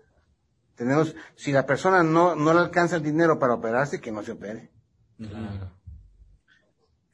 Tenemos, 0.74 1.14
si 1.36 1.52
la 1.52 1.66
persona 1.66 2.02
no, 2.02 2.34
no 2.34 2.54
le 2.54 2.60
alcanza 2.60 2.96
el 2.96 3.02
dinero 3.02 3.38
para 3.38 3.54
operarse, 3.54 4.00
que 4.00 4.10
no 4.10 4.22
se 4.22 4.32
opere. 4.32 4.70
Claro. 5.18 5.78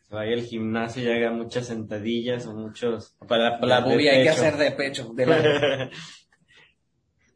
Vaya 0.09 0.35
al 0.35 0.43
gimnasio 0.43 1.03
y 1.03 1.11
haga 1.11 1.33
muchas 1.33 1.67
sentadillas 1.67 2.47
o 2.47 2.55
muchos. 2.55 3.17
Para 3.27 3.59
la, 3.59 3.81
bubia 3.81 4.13
hay 4.13 4.23
que 4.23 4.29
hacer 4.31 4.57
de 4.57 4.71
pecho. 4.71 5.13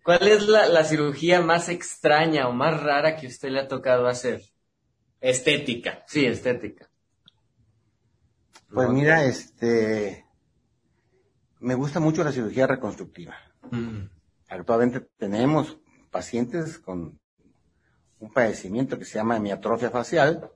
¿Cuál 0.05 0.29
es 0.29 0.47
la, 0.49 0.69
la, 0.69 0.85
cirugía 0.85 1.43
más 1.43 1.69
extraña 1.69 2.49
o 2.49 2.52
más 2.52 2.81
rara 2.81 3.17
que 3.17 3.26
usted 3.26 3.50
le 3.50 3.61
ha 3.61 3.69
tocado 3.69 4.07
hacer? 4.07 4.43
Estética. 5.21 6.05
Sí, 6.07 6.25
estética. 6.25 6.89
Pues 8.72 8.88
mira, 8.88 9.24
este, 9.24 10.26
me 11.58 11.74
gusta 11.74 12.00
mucho 12.00 12.22
la 12.22 12.32
cirugía 12.32 12.66
reconstructiva. 12.66 13.34
Mm. 13.70 14.04
Actualmente 14.48 15.00
tenemos 15.18 15.78
pacientes 16.10 16.78
con 16.78 17.18
un 18.18 18.32
padecimiento 18.32 18.98
que 18.98 19.04
se 19.04 19.18
llama 19.18 19.36
hemiatrofia 19.36 19.90
facial. 19.90 20.50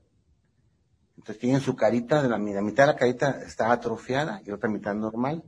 Entonces 1.17 1.39
tienen 1.39 1.61
su 1.61 1.75
carita, 1.75 2.23
de 2.23 2.29
la, 2.29 2.39
la 2.39 2.63
mitad 2.63 2.87
de 2.87 2.93
la 2.93 2.99
carita 2.99 3.43
está 3.43 3.73
atrofiada 3.73 4.43
y 4.45 4.51
otra 4.51 4.69
mitad 4.69 4.95
normal. 4.95 5.43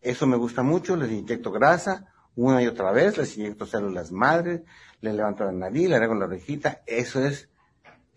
Eso 0.00 0.26
me 0.26 0.36
gusta 0.36 0.62
mucho, 0.62 0.96
les 0.96 1.12
inyecto 1.12 1.52
grasa, 1.52 2.12
una 2.34 2.62
y 2.62 2.66
otra 2.66 2.90
vez, 2.90 3.18
les 3.18 3.36
inyecto 3.36 3.66
células 3.66 4.10
madres, 4.10 4.62
le 5.00 5.12
levanto 5.12 5.44
la 5.44 5.52
nariz, 5.52 5.88
le 5.88 5.96
hago 5.96 6.14
la 6.14 6.24
orejita, 6.24 6.82
eso 6.86 7.24
es 7.24 7.48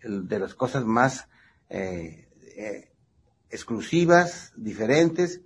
de 0.02 0.38
las 0.38 0.54
cosas 0.54 0.84
más 0.84 1.28
eh, 1.68 2.28
eh, 2.56 2.92
exclusivas, 3.50 4.52
diferentes, 4.56 5.40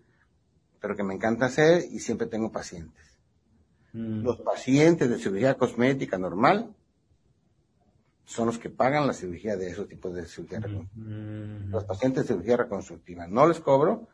pero 0.81 0.97
que 0.97 1.03
me 1.03 1.15
encanta 1.15 1.47
hacer 1.47 1.85
y 1.91 2.01
siempre 2.01 2.27
tengo 2.27 2.51
pacientes. 2.51 3.19
Mm. 3.93 4.23
Los 4.23 4.41
pacientes 4.41 5.09
de 5.11 5.19
cirugía 5.19 5.55
cosmética 5.55 6.19
normal 6.19 6.75
son 8.25 8.47
los 8.47 8.59
que 8.59 8.71
pagan 8.71 9.07
la 9.07 9.13
cirugía 9.13 9.57
de 9.57 9.71
esos 9.71 9.89
tipos 9.89 10.15
de 10.15 10.25
cirugía 10.27 10.61
reconstructiva. 10.61 11.07
Mm. 11.07 11.71
Los 11.71 11.85
pacientes 11.85 12.23
de 12.23 12.29
cirugía 12.29 12.57
reconstructiva 12.57 13.27
no 13.27 13.47
les 13.47 13.61
cobro, 13.61 14.09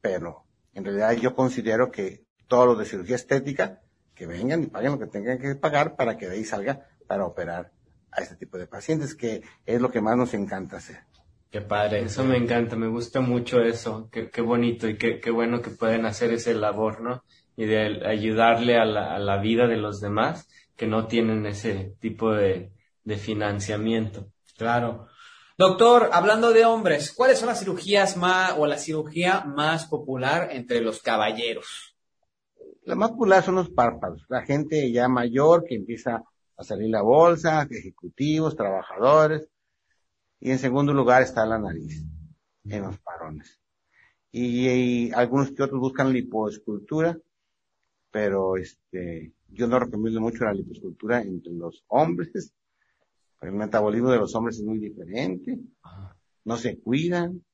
pero 0.00 0.44
en 0.74 0.84
realidad 0.84 1.12
yo 1.12 1.34
considero 1.34 1.90
que 1.90 2.24
todos 2.48 2.66
los 2.66 2.78
de 2.78 2.84
cirugía 2.84 3.16
estética, 3.16 3.80
que 4.14 4.26
vengan 4.26 4.64
y 4.64 4.66
paguen 4.66 4.92
lo 4.92 4.98
que 4.98 5.06
tengan 5.06 5.38
que 5.38 5.54
pagar 5.54 5.96
para 5.96 6.18
que 6.18 6.28
de 6.28 6.34
ahí 6.34 6.44
salga 6.44 6.86
para 7.06 7.24
operar 7.24 7.72
a 8.10 8.20
este 8.20 8.36
tipo 8.36 8.58
de 8.58 8.66
pacientes, 8.66 9.14
que 9.14 9.42
es 9.64 9.80
lo 9.80 9.90
que 9.90 10.00
más 10.00 10.16
nos 10.16 10.34
encanta 10.34 10.76
hacer. 10.76 11.04
Qué 11.52 11.60
padre, 11.60 12.00
eso 12.00 12.24
me 12.24 12.38
encanta, 12.38 12.76
me 12.76 12.88
gusta 12.88 13.20
mucho 13.20 13.60
eso, 13.60 14.08
qué, 14.10 14.30
qué 14.30 14.40
bonito 14.40 14.88
y 14.88 14.96
qué, 14.96 15.20
qué, 15.20 15.30
bueno 15.30 15.60
que 15.60 15.68
pueden 15.68 16.06
hacer 16.06 16.32
ese 16.32 16.54
labor, 16.54 17.02
¿no? 17.02 17.24
Y 17.56 17.66
de 17.66 18.06
ayudarle 18.06 18.78
a 18.78 18.86
la, 18.86 19.14
a 19.14 19.18
la 19.18 19.36
vida 19.36 19.68
de 19.68 19.76
los 19.76 20.00
demás 20.00 20.48
que 20.76 20.86
no 20.86 21.06
tienen 21.06 21.44
ese 21.44 21.94
tipo 22.00 22.32
de, 22.32 22.72
de 23.04 23.16
financiamiento. 23.18 24.28
Claro. 24.56 25.08
Doctor, 25.58 26.08
hablando 26.14 26.52
de 26.52 26.64
hombres, 26.64 27.12
¿cuáles 27.12 27.38
son 27.38 27.48
las 27.48 27.60
cirugías 27.60 28.16
más 28.16 28.54
o 28.56 28.66
la 28.66 28.78
cirugía 28.78 29.44
más 29.44 29.84
popular 29.84 30.48
entre 30.52 30.80
los 30.80 31.02
caballeros? 31.02 31.94
La 32.84 32.94
más 32.94 33.10
popular 33.10 33.42
son 33.42 33.56
los 33.56 33.68
párpados. 33.68 34.24
La 34.30 34.40
gente 34.40 34.90
ya 34.90 35.06
mayor 35.06 35.64
que 35.64 35.74
empieza 35.74 36.22
a 36.56 36.64
salir 36.64 36.88
la 36.88 37.02
bolsa, 37.02 37.68
ejecutivos, 37.70 38.56
trabajadores. 38.56 39.50
Y 40.44 40.50
en 40.50 40.58
segundo 40.58 40.92
lugar 40.92 41.22
está 41.22 41.46
la 41.46 41.56
nariz, 41.56 42.04
en 42.64 42.82
los 42.82 42.98
parones. 42.98 43.60
Y, 44.32 45.12
algunos 45.12 45.52
que 45.52 45.62
otros 45.62 45.78
buscan 45.78 46.12
lipoescultura, 46.12 47.16
pero 48.10 48.56
este, 48.56 49.34
yo 49.50 49.68
no 49.68 49.78
recomiendo 49.78 50.20
mucho 50.20 50.44
la 50.44 50.52
lipoescultura 50.52 51.22
entre 51.22 51.52
los 51.52 51.84
hombres. 51.86 52.52
El 53.40 53.52
metabolismo 53.52 54.10
de 54.10 54.18
los 54.18 54.34
hombres 54.34 54.56
es 54.56 54.64
muy 54.64 54.80
diferente. 54.80 55.60
No 56.44 56.56
se 56.56 56.76
cuidan. 56.80 57.44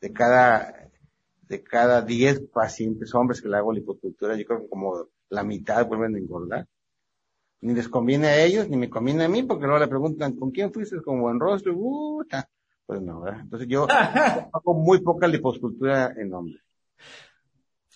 De 0.00 0.12
cada 0.12 0.88
de 1.48 1.62
cada 1.64 2.02
10 2.02 2.42
pacientes 2.52 3.12
hombres 3.16 3.42
que 3.42 3.48
le 3.48 3.56
hago 3.56 3.72
lipocultura, 3.72 4.36
yo 4.36 4.44
creo 4.44 4.62
que 4.62 4.68
como 4.68 5.08
la 5.28 5.42
mitad 5.42 5.84
vuelven 5.88 6.14
a 6.14 6.18
engordar. 6.18 6.68
Ni 7.62 7.74
les 7.74 7.88
conviene 7.88 8.28
a 8.28 8.42
ellos, 8.42 8.68
ni 8.68 8.76
me 8.76 8.88
conviene 8.88 9.24
a 9.24 9.28
mí, 9.28 9.42
porque 9.42 9.64
luego 9.64 9.78
le 9.78 9.88
preguntan, 9.88 10.36
¿con 10.36 10.50
quién 10.50 10.72
fuiste? 10.72 11.02
¿Con 11.02 11.20
buen 11.20 11.38
rostro? 11.38 11.76
pues 12.86 13.02
no, 13.02 13.20
¿verdad? 13.20 13.40
Entonces 13.42 13.68
yo 13.68 13.86
hago 14.52 14.74
muy 14.74 15.00
poca 15.00 15.28
liposcultura 15.28 16.12
en 16.16 16.32
hombres. 16.34 16.62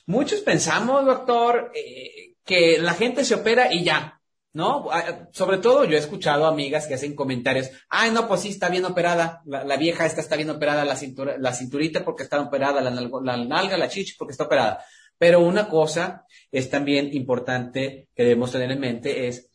Muchos 0.07 0.41
pensamos, 0.41 1.05
doctor, 1.05 1.73
eh, 1.75 2.35
que 2.45 2.79
la 2.79 2.93
gente 2.93 3.25
se 3.25 3.35
opera 3.35 3.73
y 3.73 3.83
ya, 3.83 4.21
¿no? 4.53 4.89
Ah, 4.93 5.29
sobre 5.33 5.59
todo 5.59 5.85
yo 5.85 5.97
he 5.97 6.01
escuchado 6.01 6.47
amigas 6.47 6.87
que 6.87 6.95
hacen 6.95 7.15
comentarios, 7.15 7.71
ay, 7.89 8.11
no, 8.11 8.29
pues 8.29 8.43
sí, 8.43 8.51
está 8.51 8.69
bien 8.69 8.85
operada, 8.85 9.43
la, 9.47 9.77
vieja 9.77 10.05
esta 10.05 10.21
está 10.21 10.37
bien 10.37 10.51
operada, 10.51 10.85
la, 10.85 10.95
cintura, 10.95 11.37
la 11.39 11.55
cinturita 11.55 12.05
porque 12.05 12.23
está 12.23 12.41
operada, 12.41 12.81
la, 12.83 12.91
la 12.91 13.37
nalga, 13.37 13.79
la 13.79 13.89
chichi 13.89 14.15
porque 14.17 14.33
está 14.33 14.45
operada. 14.45 14.85
Pero 15.17 15.41
una 15.41 15.69
cosa 15.69 16.25
es 16.53 16.69
también 16.71 17.09
importante 17.15 18.09
que 18.15 18.25
debemos 18.25 18.53
tener 18.53 18.71
en 18.71 18.81
mente 18.81 19.27
es, 19.27 19.51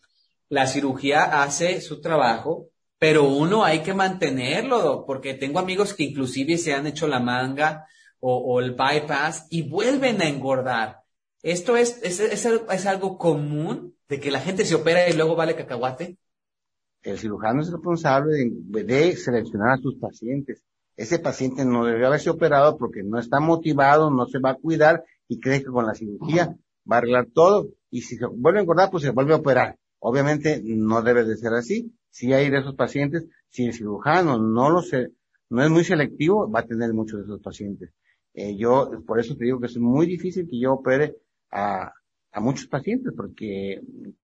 la 0.50 0.68
cirugía 0.68 1.44
hace 1.44 1.80
su 1.82 2.02
trabajo, 2.02 2.68
pero 2.98 3.24
uno 3.24 3.64
hay 3.64 3.80
que 3.80 3.94
mantenerlo, 3.94 5.06
porque 5.06 5.34
tengo 5.34 5.60
amigos 5.60 5.94
que 5.94 6.04
inclusive 6.04 6.58
se 6.58 6.74
han 6.74 6.88
hecho 6.88 7.08
la 7.08 7.20
manga 7.20 7.86
o, 8.20 8.60
el 8.60 8.72
bypass 8.72 9.48
y 9.50 9.62
vuelven 9.62 10.22
a 10.22 10.28
engordar. 10.28 11.04
¿Esto 11.42 11.78
es, 11.78 12.02
es, 12.04 12.20
es, 12.20 12.46
es 12.46 12.86
algo 12.86 13.18
común? 13.18 13.96
de 14.10 14.20
que 14.20 14.32
la 14.32 14.40
gente 14.40 14.66
se 14.66 14.76
opera 14.76 15.08
y 15.08 15.14
luego 15.14 15.36
vale 15.36 15.56
cacahuate? 15.56 16.18
El 17.04 17.18
cirujano 17.18 17.62
es 17.62 17.72
responsable 17.72 18.52
de, 18.52 19.16
seleccionar 19.16 19.70
a 19.70 19.78
sus 19.78 19.96
pacientes. 19.96 20.64
Ese 20.98 21.20
paciente 21.20 21.64
no 21.64 21.86
debe 21.86 22.06
haberse 22.06 22.30
operado 22.30 22.78
porque 22.78 23.04
no 23.04 23.20
está 23.20 23.40
motivado, 23.40 24.10
no 24.10 24.26
se 24.26 24.40
va 24.40 24.52
a 24.52 24.56
cuidar 24.56 25.06
y 25.30 25.40
cree 25.40 25.64
que 25.64 25.70
con 25.70 25.86
la 25.86 25.94
cirugía 25.94 26.58
va 26.92 26.96
a 26.96 26.98
arreglar 26.98 27.28
todo. 27.34 27.70
Y 27.90 28.02
si 28.02 28.18
se 28.18 28.26
vuelve 28.26 28.60
a 28.60 28.64
engordar, 28.64 28.92
pues 28.92 29.04
se 29.04 29.12
vuelve 29.12 29.34
a 29.34 29.38
operar. 29.38 29.78
Obviamente 30.00 30.62
no 30.64 31.02
debe 31.02 31.24
de 31.26 31.38
ser 31.38 31.54
así. 31.54 31.94
Si 32.10 32.34
hay 32.34 32.50
de 32.50 32.60
esos 32.60 32.76
pacientes, 32.76 33.26
si 33.50 33.66
el 33.66 33.74
cirujano 33.74 34.38
no 34.38 34.70
lo 34.70 34.82
sé, 34.82 35.12
no 35.50 35.64
es 35.64 35.70
muy 35.70 35.84
selectivo, 35.84 36.50
va 36.50 36.62
a 36.62 36.66
tener 36.66 36.94
muchos 36.94 37.20
de 37.20 37.26
esos 37.26 37.42
pacientes. 37.42 37.92
Eh, 38.34 38.56
yo, 38.56 39.04
por 39.06 39.20
eso 39.20 39.36
te 39.36 39.46
digo 39.46 39.60
que 39.60 39.68
es 39.68 39.78
muy 39.78 40.06
difícil 40.06 40.48
que 40.50 40.60
yo 40.60 40.74
opere 40.74 41.16
a, 41.52 41.92
a 42.32 42.40
muchos 42.40 42.68
pacientes 42.68 43.14
porque 43.16 43.82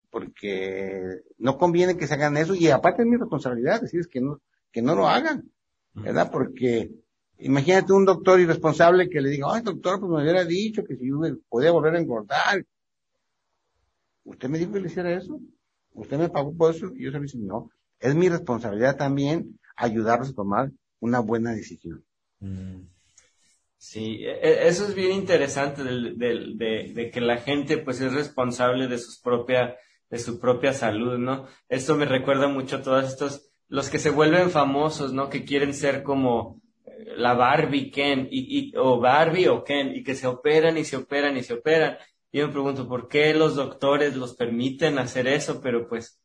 porque 0.10 1.24
no 1.40 1.58
conviene 1.58 1.98
que 1.98 2.08
se 2.08 2.14
hagan 2.14 2.38
eso 2.38 2.56
y 2.56 2.70
aparte 2.70 3.02
es 3.02 3.08
mi 3.08 3.18
responsabilidad 3.18 3.82
decirles 3.82 4.08
que 4.08 4.22
no 4.22 4.42
que 4.72 4.82
no 4.82 4.96
lo 4.96 5.08
hagan 5.08 5.52
verdad 5.94 6.32
porque 6.32 6.92
imagínate 7.40 7.92
un 7.92 8.06
doctor 8.06 8.40
irresponsable 8.40 9.10
que 9.10 9.22
le 9.22 9.30
diga 9.30 9.48
ay 9.50 9.62
doctor 9.62 10.00
pues 10.00 10.10
me 10.10 10.22
hubiera 10.22 10.46
dicho 10.46 10.86
que 10.86 10.96
si 10.96 11.10
yo 11.10 11.20
podía 11.50 11.72
volver 11.72 11.96
a 11.96 12.00
engordar 12.00 12.66
usted 14.24 14.50
me 14.50 14.60
dijo 14.60 14.72
que 14.72 14.80
le 14.80 14.88
hiciera 14.88 15.14
eso 15.14 15.40
usted 15.96 16.18
me 16.18 16.30
pagó 16.30 16.56
por 16.56 16.76
eso 16.76 16.92
y 16.96 17.06
yo 17.06 17.12
se 17.12 17.20
lo 17.20 17.46
no 17.46 17.72
es 18.00 18.16
mi 18.16 18.30
responsabilidad 18.30 18.98
también 18.98 19.60
ayudarlos 19.76 20.30
a 20.30 20.36
tomar 20.36 20.72
una 21.00 21.20
buena 21.20 21.52
decisión 21.52 22.04
mm. 22.40 22.96
Sí, 23.86 24.26
e, 24.26 24.32
e, 24.42 24.68
eso 24.68 24.88
es 24.88 24.96
bien 24.96 25.12
interesante 25.12 25.84
de, 25.84 27.12
que 27.14 27.22
la 27.22 27.38
gente 27.38 27.78
pues 27.78 28.02
es 28.02 28.14
responsable 28.14 28.88
de 28.88 28.98
sus 28.98 29.20
propia, 29.20 29.78
de 30.10 30.18
su 30.18 30.40
propia 30.40 30.74
salud, 30.74 31.20
¿no? 31.20 31.46
Esto 31.70 31.96
me 31.96 32.06
recuerda 32.06 32.48
mucho 32.48 32.78
a 32.78 32.82
todos 32.82 33.06
estos, 33.06 33.52
los 33.68 33.92
que 33.92 34.00
se 34.00 34.10
vuelven 34.10 34.50
famosos, 34.50 35.14
¿no? 35.14 35.30
Que 35.30 35.46
quieren 35.46 35.76
ser 35.76 36.02
como 36.02 36.62
eh, 36.84 37.14
la 37.16 37.36
Barbie 37.36 37.92
Ken, 37.92 38.28
y, 38.32 38.72
y, 38.72 38.74
o 38.76 39.00
Barbie 39.00 39.50
o 39.50 39.64
Ken, 39.64 39.96
y 39.96 40.04
que 40.04 40.16
se 40.16 40.26
operan 40.26 40.80
y 40.80 40.84
se 40.84 40.98
operan 40.98 41.38
y 41.38 41.44
se 41.44 41.54
operan. 41.54 41.98
Y 42.36 42.40
yo 42.40 42.48
me 42.48 42.52
pregunto, 42.52 42.86
¿por 42.86 43.08
qué 43.08 43.34
los 43.34 43.56
doctores 43.56 44.18
los 44.18 44.36
permiten 44.36 45.00
hacer 45.00 45.26
eso? 45.26 45.62
Pero 45.62 45.88
pues, 45.88 46.20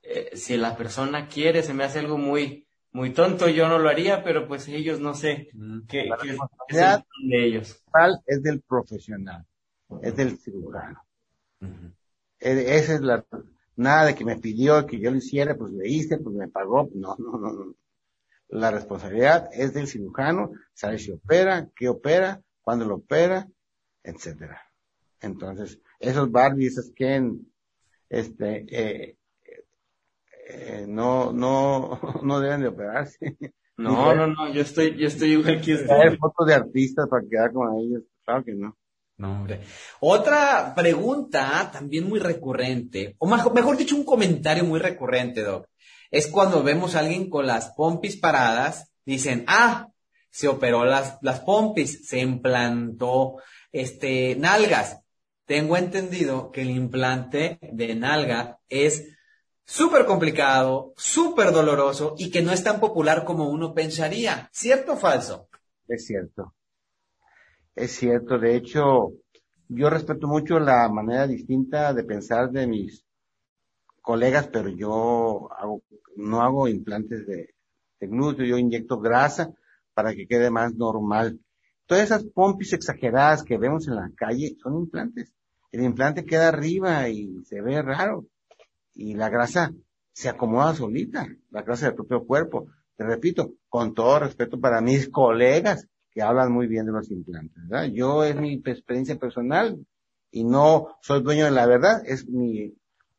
eh, 0.00 0.30
si 0.34 0.56
la 0.56 0.78
persona 0.78 1.28
quiere, 1.28 1.62
se 1.62 1.74
me 1.74 1.84
hace 1.84 1.98
algo 1.98 2.16
muy, 2.16 2.66
muy 2.92 3.12
tonto, 3.12 3.46
yo 3.46 3.68
no 3.68 3.78
lo 3.78 3.90
haría, 3.90 4.24
pero 4.24 4.48
pues 4.48 4.66
ellos 4.66 4.98
no 4.98 5.12
sé 5.12 5.50
qué, 5.88 6.08
es 6.68 6.78
de 7.28 7.44
ellos. 7.44 7.84
Es 8.24 8.42
del 8.42 8.62
profesional, 8.62 9.44
es 10.00 10.16
del 10.16 10.38
cirujano. 10.38 11.04
E, 12.40 12.78
esa 12.78 12.94
es 12.94 13.02
la, 13.02 13.22
nada 13.76 14.06
de 14.06 14.14
que 14.14 14.24
me 14.24 14.38
pidió 14.38 14.86
que 14.86 14.98
yo 14.98 15.10
lo 15.10 15.18
hiciera, 15.18 15.54
pues 15.54 15.70
le 15.70 15.86
hice, 15.86 16.16
pues 16.16 16.34
me 16.34 16.48
pagó. 16.48 16.88
No, 16.94 17.14
no, 17.18 17.32
no, 17.32 17.52
no. 17.52 17.74
La 18.48 18.70
responsabilidad 18.70 19.50
es 19.52 19.74
del 19.74 19.86
cirujano, 19.86 20.52
saber 20.72 20.98
si 20.98 21.10
opera, 21.10 21.68
qué 21.76 21.90
opera, 21.90 22.40
cuándo 22.62 22.86
lo 22.86 22.94
opera, 22.94 23.46
etcétera. 24.02 24.65
Entonces, 25.20 25.80
esos 25.98 26.30
Barbie, 26.30 26.66
esos 26.66 26.90
Ken, 26.92 27.46
este, 28.08 28.66
eh, 28.70 29.16
eh, 30.48 30.84
no, 30.88 31.32
no, 31.32 32.00
no 32.22 32.40
deben 32.40 32.62
de 32.62 32.68
operarse. 32.68 33.36
No, 33.76 34.14
no, 34.14 34.26
no, 34.26 34.52
yo 34.52 34.62
estoy, 34.62 34.96
yo 34.96 35.06
estoy 35.06 35.32
igual 35.32 35.60
que 35.60 35.74
usted. 35.74 36.16
fotos 36.18 36.46
de 36.46 36.54
artistas 36.54 37.06
para 37.08 37.26
quedar 37.28 37.52
con 37.52 37.78
ellos, 37.78 38.02
claro 38.24 38.42
que 38.42 38.54
no. 38.54 38.76
No, 39.18 39.32
hombre. 39.32 39.60
Otra 40.00 40.74
pregunta 40.74 41.70
también 41.72 42.08
muy 42.08 42.18
recurrente, 42.18 43.16
o 43.18 43.26
mejor 43.26 43.76
dicho, 43.76 43.96
un 43.96 44.04
comentario 44.04 44.64
muy 44.64 44.78
recurrente, 44.78 45.42
Doc, 45.42 45.66
es 46.10 46.26
cuando 46.26 46.62
vemos 46.62 46.94
a 46.94 47.00
alguien 47.00 47.28
con 47.28 47.46
las 47.46 47.72
pompis 47.74 48.16
paradas, 48.16 48.90
dicen, 49.04 49.44
ah, 49.48 49.88
se 50.30 50.48
operó 50.48 50.84
las, 50.84 51.18
las 51.22 51.40
pompis, 51.40 52.06
se 52.06 52.20
implantó, 52.20 53.36
este, 53.72 54.36
nalgas. 54.36 55.00
Tengo 55.46 55.76
entendido 55.76 56.50
que 56.50 56.62
el 56.62 56.70
implante 56.70 57.58
de 57.72 57.94
nalga 57.94 58.58
es 58.68 59.16
súper 59.64 60.04
complicado, 60.04 60.92
súper 60.96 61.52
doloroso 61.52 62.14
y 62.18 62.30
que 62.30 62.42
no 62.42 62.52
es 62.52 62.62
tan 62.62 62.80
popular 62.80 63.24
como 63.24 63.48
uno 63.48 63.72
pensaría. 63.72 64.48
¿Cierto 64.52 64.94
o 64.94 64.96
falso? 64.96 65.48
Es 65.88 66.06
cierto. 66.06 66.54
Es 67.74 67.92
cierto, 67.92 68.38
de 68.38 68.56
hecho, 68.56 69.12
yo 69.68 69.90
respeto 69.90 70.26
mucho 70.26 70.58
la 70.58 70.88
manera 70.88 71.26
distinta 71.26 71.92
de 71.92 72.04
pensar 72.04 72.50
de 72.50 72.66
mis 72.66 73.04
colegas, 74.00 74.48
pero 74.48 74.68
yo 74.68 75.52
hago, 75.52 75.82
no 76.16 76.42
hago 76.42 76.68
implantes 76.68 77.26
de, 77.26 77.54
glúteo, 78.00 78.46
yo 78.46 78.58
inyecto 78.58 78.98
grasa 78.98 79.52
para 79.94 80.14
que 80.14 80.26
quede 80.26 80.50
más 80.50 80.74
normal. 80.74 81.38
Todas 81.86 82.04
esas 82.04 82.24
pompis 82.24 82.72
exageradas 82.72 83.42
que 83.42 83.58
vemos 83.58 83.86
en 83.88 83.96
la 83.96 84.10
calle 84.16 84.56
son 84.62 84.76
implantes. 84.76 85.35
El 85.76 85.84
implante 85.84 86.24
queda 86.24 86.48
arriba 86.48 87.06
y 87.10 87.44
se 87.44 87.60
ve 87.60 87.82
raro. 87.82 88.24
Y 88.94 89.12
la 89.12 89.28
grasa 89.28 89.74
se 90.10 90.30
acomoda 90.30 90.74
solita, 90.74 91.28
la 91.50 91.60
grasa 91.60 91.86
del 91.86 91.94
propio 91.94 92.24
cuerpo. 92.24 92.68
Te 92.96 93.04
repito, 93.04 93.52
con 93.68 93.92
todo 93.92 94.20
respeto 94.20 94.58
para 94.58 94.80
mis 94.80 95.10
colegas, 95.10 95.86
que 96.10 96.22
hablan 96.22 96.50
muy 96.50 96.66
bien 96.66 96.86
de 96.86 96.92
los 96.92 97.10
implantes, 97.10 97.68
¿verdad? 97.68 97.92
Yo 97.92 98.24
es 98.24 98.34
mi 98.36 98.54
experiencia 98.54 99.18
personal 99.18 99.78
y 100.30 100.44
no 100.44 100.96
soy 101.02 101.22
dueño 101.22 101.44
de 101.44 101.50
la 101.50 101.66
verdad, 101.66 102.00
es 102.06 102.26
mi, 102.26 102.74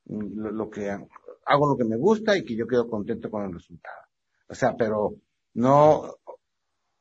lo, 0.06 0.72
que 0.72 0.90
hago 0.90 1.70
lo 1.70 1.78
que 1.78 1.86
me 1.86 1.98
gusta 1.98 2.36
y 2.36 2.44
que 2.44 2.56
yo 2.56 2.66
quedo 2.66 2.90
contento 2.90 3.30
con 3.30 3.46
el 3.46 3.54
resultado. 3.54 4.02
O 4.50 4.56
sea, 4.56 4.76
pero 4.76 5.14
no, 5.54 6.16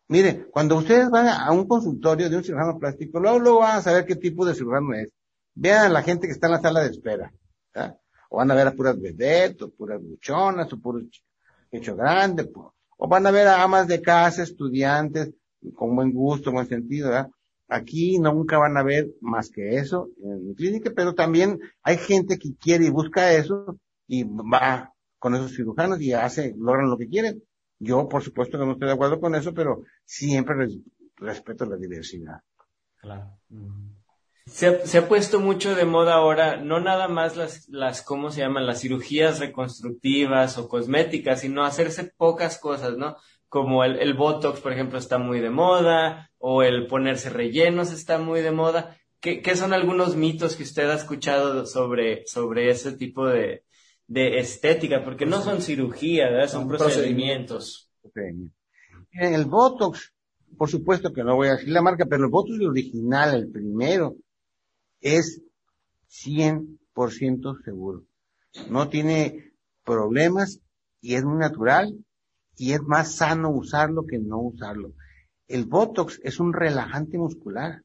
mire, 0.08 0.50
cuando 0.50 0.76
ustedes 0.76 1.08
van 1.08 1.28
a 1.28 1.50
un 1.50 1.66
consultorio 1.66 2.28
de 2.28 2.36
un 2.36 2.44
cirujano 2.44 2.78
plástico, 2.78 3.18
luego, 3.20 3.38
luego 3.38 3.60
van 3.60 3.78
a 3.78 3.82
saber 3.82 4.04
qué 4.04 4.16
tipo 4.16 4.44
de 4.44 4.54
cirujano 4.54 4.92
es. 4.92 5.08
Vean 5.56 5.86
a 5.86 5.88
la 5.88 6.02
gente 6.02 6.26
que 6.26 6.32
está 6.34 6.46
en 6.46 6.52
la 6.52 6.60
sala 6.60 6.82
de 6.82 6.90
espera. 6.90 7.32
O 8.28 8.36
van 8.36 8.50
a 8.50 8.54
ver 8.54 8.66
a 8.66 8.72
puras 8.72 9.00
vedettes, 9.00 9.62
o 9.62 9.70
puras 9.70 10.00
buchonas, 10.02 10.70
o 10.72 10.78
puros 10.78 11.04
hecho 11.70 11.96
grande, 11.96 12.50
o 12.98 13.08
van 13.08 13.26
a 13.26 13.30
ver 13.30 13.46
a 13.48 13.62
amas 13.62 13.88
de 13.88 14.00
casa, 14.02 14.42
estudiantes, 14.42 15.32
con 15.74 15.96
buen 15.96 16.12
gusto, 16.12 16.52
buen 16.52 16.68
sentido. 16.68 17.10
Aquí 17.68 18.18
nunca 18.18 18.58
van 18.58 18.76
a 18.76 18.82
ver 18.82 19.08
más 19.20 19.50
que 19.50 19.76
eso 19.76 20.10
en 20.22 20.46
mi 20.46 20.54
clínica, 20.54 20.92
pero 20.94 21.14
también 21.14 21.58
hay 21.82 21.96
gente 21.96 22.38
que 22.38 22.54
quiere 22.54 22.86
y 22.86 22.90
busca 22.90 23.32
eso 23.32 23.78
y 24.06 24.24
va 24.24 24.92
con 25.18 25.34
esos 25.34 25.54
cirujanos 25.54 26.00
y 26.00 26.12
hace, 26.12 26.54
logran 26.56 26.90
lo 26.90 26.98
que 26.98 27.08
quieren. 27.08 27.42
Yo, 27.78 28.08
por 28.08 28.22
supuesto, 28.22 28.58
que 28.58 28.66
no 28.66 28.72
estoy 28.72 28.88
de 28.88 28.94
acuerdo 28.94 29.20
con 29.20 29.34
eso, 29.34 29.52
pero 29.52 29.82
siempre 30.04 30.68
respeto 31.16 31.64
la 31.64 31.76
diversidad. 31.76 32.40
Claro. 32.98 33.38
Se, 34.46 34.86
se, 34.86 34.98
ha 34.98 35.08
puesto 35.08 35.40
mucho 35.40 35.74
de 35.74 35.84
moda 35.84 36.14
ahora, 36.14 36.56
no 36.56 36.80
nada 36.80 37.08
más 37.08 37.36
las, 37.36 37.68
las, 37.68 38.00
¿cómo 38.02 38.30
se 38.30 38.40
llaman? 38.40 38.66
Las 38.66 38.80
cirugías 38.80 39.40
reconstructivas 39.40 40.56
o 40.56 40.68
cosméticas, 40.68 41.40
sino 41.40 41.64
hacerse 41.64 42.12
pocas 42.16 42.58
cosas, 42.58 42.96
¿no? 42.96 43.16
como 43.48 43.84
el, 43.84 43.98
el, 44.00 44.14
Botox, 44.14 44.60
por 44.60 44.72
ejemplo, 44.72 44.98
está 44.98 45.18
muy 45.18 45.40
de 45.40 45.50
moda, 45.50 46.30
o 46.38 46.62
el 46.62 46.86
ponerse 46.86 47.30
rellenos 47.30 47.92
está 47.92 48.18
muy 48.18 48.40
de 48.40 48.50
moda. 48.50 48.96
¿Qué, 49.20 49.40
qué 49.40 49.56
son 49.56 49.72
algunos 49.72 50.16
mitos 50.16 50.56
que 50.56 50.62
usted 50.62 50.90
ha 50.90 50.96
escuchado 50.96 51.66
sobre, 51.66 52.26
sobre 52.26 52.70
ese 52.70 52.92
tipo 52.92 53.26
de, 53.26 53.64
de 54.06 54.38
estética? 54.38 55.02
Porque 55.04 55.26
no 55.26 55.42
son 55.42 55.62
cirugía, 55.62 56.30
¿verdad? 56.30 56.48
son, 56.48 56.68
procedimientos. 56.68 57.90
el 59.12 59.44
Botox, 59.46 60.12
por 60.58 60.68
supuesto 60.68 61.12
que 61.12 61.24
no 61.24 61.36
voy 61.36 61.48
a 61.48 61.52
decir 61.52 61.70
la 61.70 61.82
marca, 61.82 62.04
pero 62.04 62.24
el 62.24 62.30
Botox 62.30 62.60
original, 62.60 63.34
el 63.34 63.50
primero, 63.50 64.16
es 65.14 65.42
100% 66.08 67.62
seguro. 67.64 68.04
No 68.70 68.88
tiene 68.88 69.52
problemas 69.84 70.60
y 71.00 71.14
es 71.14 71.24
muy 71.24 71.38
natural 71.38 71.94
y 72.56 72.72
es 72.72 72.82
más 72.82 73.16
sano 73.16 73.50
usarlo 73.50 74.06
que 74.06 74.18
no 74.18 74.40
usarlo. 74.40 74.94
El 75.46 75.66
Botox 75.66 76.20
es 76.22 76.40
un 76.40 76.52
relajante 76.52 77.18
muscular. 77.18 77.82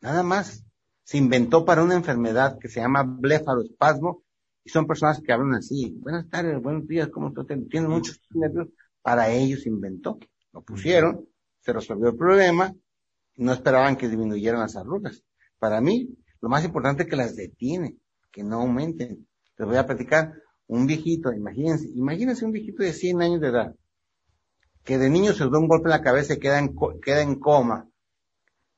Nada 0.00 0.22
más. 0.22 0.62
Se 1.04 1.18
inventó 1.18 1.64
para 1.64 1.84
una 1.84 1.94
enfermedad 1.94 2.58
que 2.58 2.68
se 2.68 2.80
llama 2.80 3.04
blefaroespasmo 3.04 4.24
y 4.64 4.70
son 4.70 4.88
personas 4.88 5.20
que 5.20 5.32
hablan 5.32 5.54
así. 5.54 5.96
Buenas 6.00 6.28
tardes, 6.28 6.60
buenos 6.60 6.88
días, 6.88 7.10
¿cómo 7.10 7.28
estás? 7.28 7.46
Tienen 7.70 7.88
muchos 7.88 8.20
nervios. 8.30 8.70
Para 9.02 9.30
ellos 9.30 9.62
se 9.62 9.68
inventó. 9.68 10.18
Lo 10.52 10.62
pusieron, 10.62 11.28
se 11.60 11.72
resolvió 11.72 12.08
el 12.08 12.16
problema 12.16 12.74
no 13.36 13.52
esperaban 13.52 13.96
que 13.96 14.08
disminuyeran 14.08 14.60
las 14.60 14.76
arrugas. 14.76 15.22
Para 15.58 15.80
mí, 15.80 16.08
lo 16.40 16.48
más 16.48 16.64
importante 16.64 17.04
es 17.04 17.08
que 17.08 17.16
las 17.16 17.36
detiene, 17.36 17.96
que 18.30 18.44
no 18.44 18.60
aumenten. 18.60 19.26
Les 19.58 19.66
voy 19.66 19.76
a 19.76 19.86
platicar 19.86 20.34
un 20.66 20.86
viejito, 20.86 21.32
imagínense, 21.32 21.88
imagínense 21.94 22.44
un 22.44 22.52
viejito 22.52 22.82
de 22.82 22.92
100 22.92 23.22
años 23.22 23.40
de 23.40 23.48
edad, 23.48 23.74
que 24.84 24.98
de 24.98 25.10
niño 25.10 25.32
se 25.32 25.48
da 25.48 25.58
un 25.58 25.68
golpe 25.68 25.86
en 25.86 25.90
la 25.90 26.02
cabeza 26.02 26.34
y 26.34 26.38
queda 26.38 26.58
en, 26.58 26.74
queda 27.02 27.22
en 27.22 27.38
coma, 27.38 27.88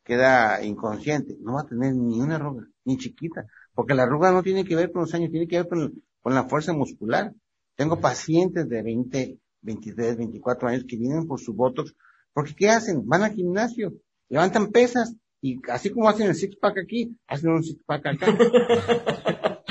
queda 0.04 0.64
inconsciente, 0.64 1.36
no 1.40 1.54
va 1.54 1.62
a 1.62 1.66
tener 1.66 1.94
ni 1.94 2.20
una 2.20 2.36
arruga, 2.36 2.66
ni 2.84 2.96
chiquita, 2.96 3.46
porque 3.74 3.94
la 3.94 4.04
arruga 4.04 4.32
no 4.32 4.42
tiene 4.42 4.64
que 4.64 4.74
ver 4.74 4.90
con 4.90 5.02
los 5.02 5.14
años, 5.14 5.30
tiene 5.30 5.46
que 5.46 5.58
ver 5.58 5.68
con, 5.68 6.02
con 6.20 6.34
la 6.34 6.44
fuerza 6.44 6.72
muscular. 6.72 7.32
Tengo 7.76 8.00
pacientes 8.00 8.68
de 8.68 8.82
20, 8.82 9.38
23, 9.62 10.16
24 10.16 10.68
años 10.68 10.84
que 10.88 10.96
vienen 10.96 11.26
por 11.26 11.40
su 11.40 11.54
botox, 11.54 11.94
porque 12.32 12.54
¿qué 12.54 12.70
hacen? 12.70 13.06
Van 13.06 13.22
al 13.22 13.34
gimnasio, 13.34 13.94
levantan 14.28 14.70
pesas, 14.70 15.14
y 15.40 15.60
así 15.70 15.90
como 15.90 16.08
hacen 16.08 16.28
el 16.28 16.34
six 16.34 16.56
pack 16.56 16.78
aquí, 16.78 17.16
hacen 17.26 17.50
un 17.50 17.62
six 17.62 17.80
pack 17.84 18.06
acá. 18.06 18.26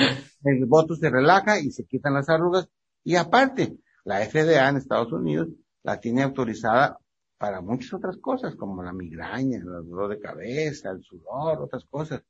el 0.44 0.66
voto 0.66 0.96
se 0.96 1.10
relaja 1.10 1.60
y 1.60 1.72
se 1.72 1.86
quitan 1.86 2.14
las 2.14 2.30
arrugas. 2.30 2.70
Y 3.04 3.16
aparte, 3.16 3.78
la 4.06 4.26
FDA 4.26 4.70
en 4.70 4.78
Estados 4.78 5.12
Unidos 5.12 5.50
la 5.84 6.00
tiene 6.00 6.24
autorizada 6.24 6.98
para 7.38 7.62
muchas 7.62 7.94
otras 7.94 8.18
cosas, 8.18 8.56
como 8.56 8.82
la 8.82 8.94
migraña, 8.94 9.58
el 9.58 9.66
dolor 9.66 10.10
de 10.10 10.20
cabeza, 10.20 10.90
el 10.92 11.04
sudor, 11.04 11.62
otras 11.62 11.86
cosas. 11.90 12.24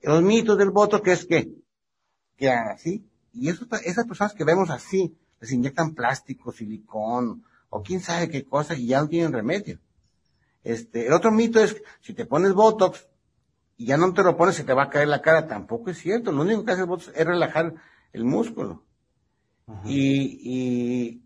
Los 0.00 0.22
mitos 0.22 0.56
del 0.56 0.70
voto 0.70 1.02
que 1.02 1.12
es 1.12 1.26
que, 1.26 1.52
que 2.36 2.50
así, 2.50 3.08
y 3.32 3.48
eso, 3.48 3.66
esas 3.84 4.06
personas 4.06 4.34
que 4.34 4.44
vemos 4.44 4.70
así, 4.70 5.16
les 5.40 5.52
inyectan 5.52 5.94
plástico, 5.94 6.52
silicón, 6.52 7.44
o 7.68 7.82
quién 7.82 8.00
sabe 8.00 8.28
qué 8.28 8.44
cosa, 8.44 8.74
y 8.74 8.86
ya 8.86 9.00
no 9.00 9.08
tienen 9.08 9.32
remedio. 9.32 9.80
Este, 10.64 11.06
el 11.06 11.12
otro 11.12 11.30
mito 11.30 11.60
es, 11.60 11.80
si 12.00 12.14
te 12.14 12.26
pones 12.26 12.54
Botox, 12.54 13.06
y 13.76 13.86
ya 13.86 13.96
no 13.96 14.12
te 14.12 14.22
lo 14.22 14.36
pones, 14.36 14.54
se 14.54 14.64
te 14.64 14.72
va 14.72 14.84
a 14.84 14.90
caer 14.90 15.08
la 15.08 15.22
cara. 15.22 15.46
Tampoco 15.46 15.90
es 15.90 15.98
cierto. 15.98 16.32
Lo 16.32 16.42
único 16.42 16.64
que 16.64 16.72
hace 16.72 16.82
el 16.82 16.86
Botox 16.86 17.12
es 17.14 17.26
relajar 17.26 17.74
el 18.12 18.24
músculo. 18.24 18.84
Y, 19.84 20.38
y, 20.42 21.22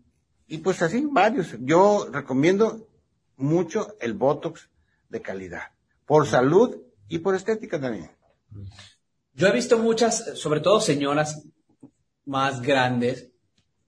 y 0.47 0.57
pues 0.59 0.81
así, 0.81 1.07
varios. 1.11 1.55
Yo 1.59 2.07
recomiendo 2.11 2.87
mucho 3.37 3.95
el 3.99 4.13
Botox 4.13 4.69
de 5.09 5.21
calidad. 5.21 5.71
Por 6.05 6.25
salud 6.25 6.77
y 7.07 7.19
por 7.19 7.35
estética 7.35 7.79
también. 7.79 8.11
Yo 9.33 9.47
he 9.47 9.51
visto 9.51 9.77
muchas, 9.77 10.37
sobre 10.39 10.59
todo 10.59 10.81
señoras 10.81 11.43
más 12.25 12.61
grandes, 12.61 13.31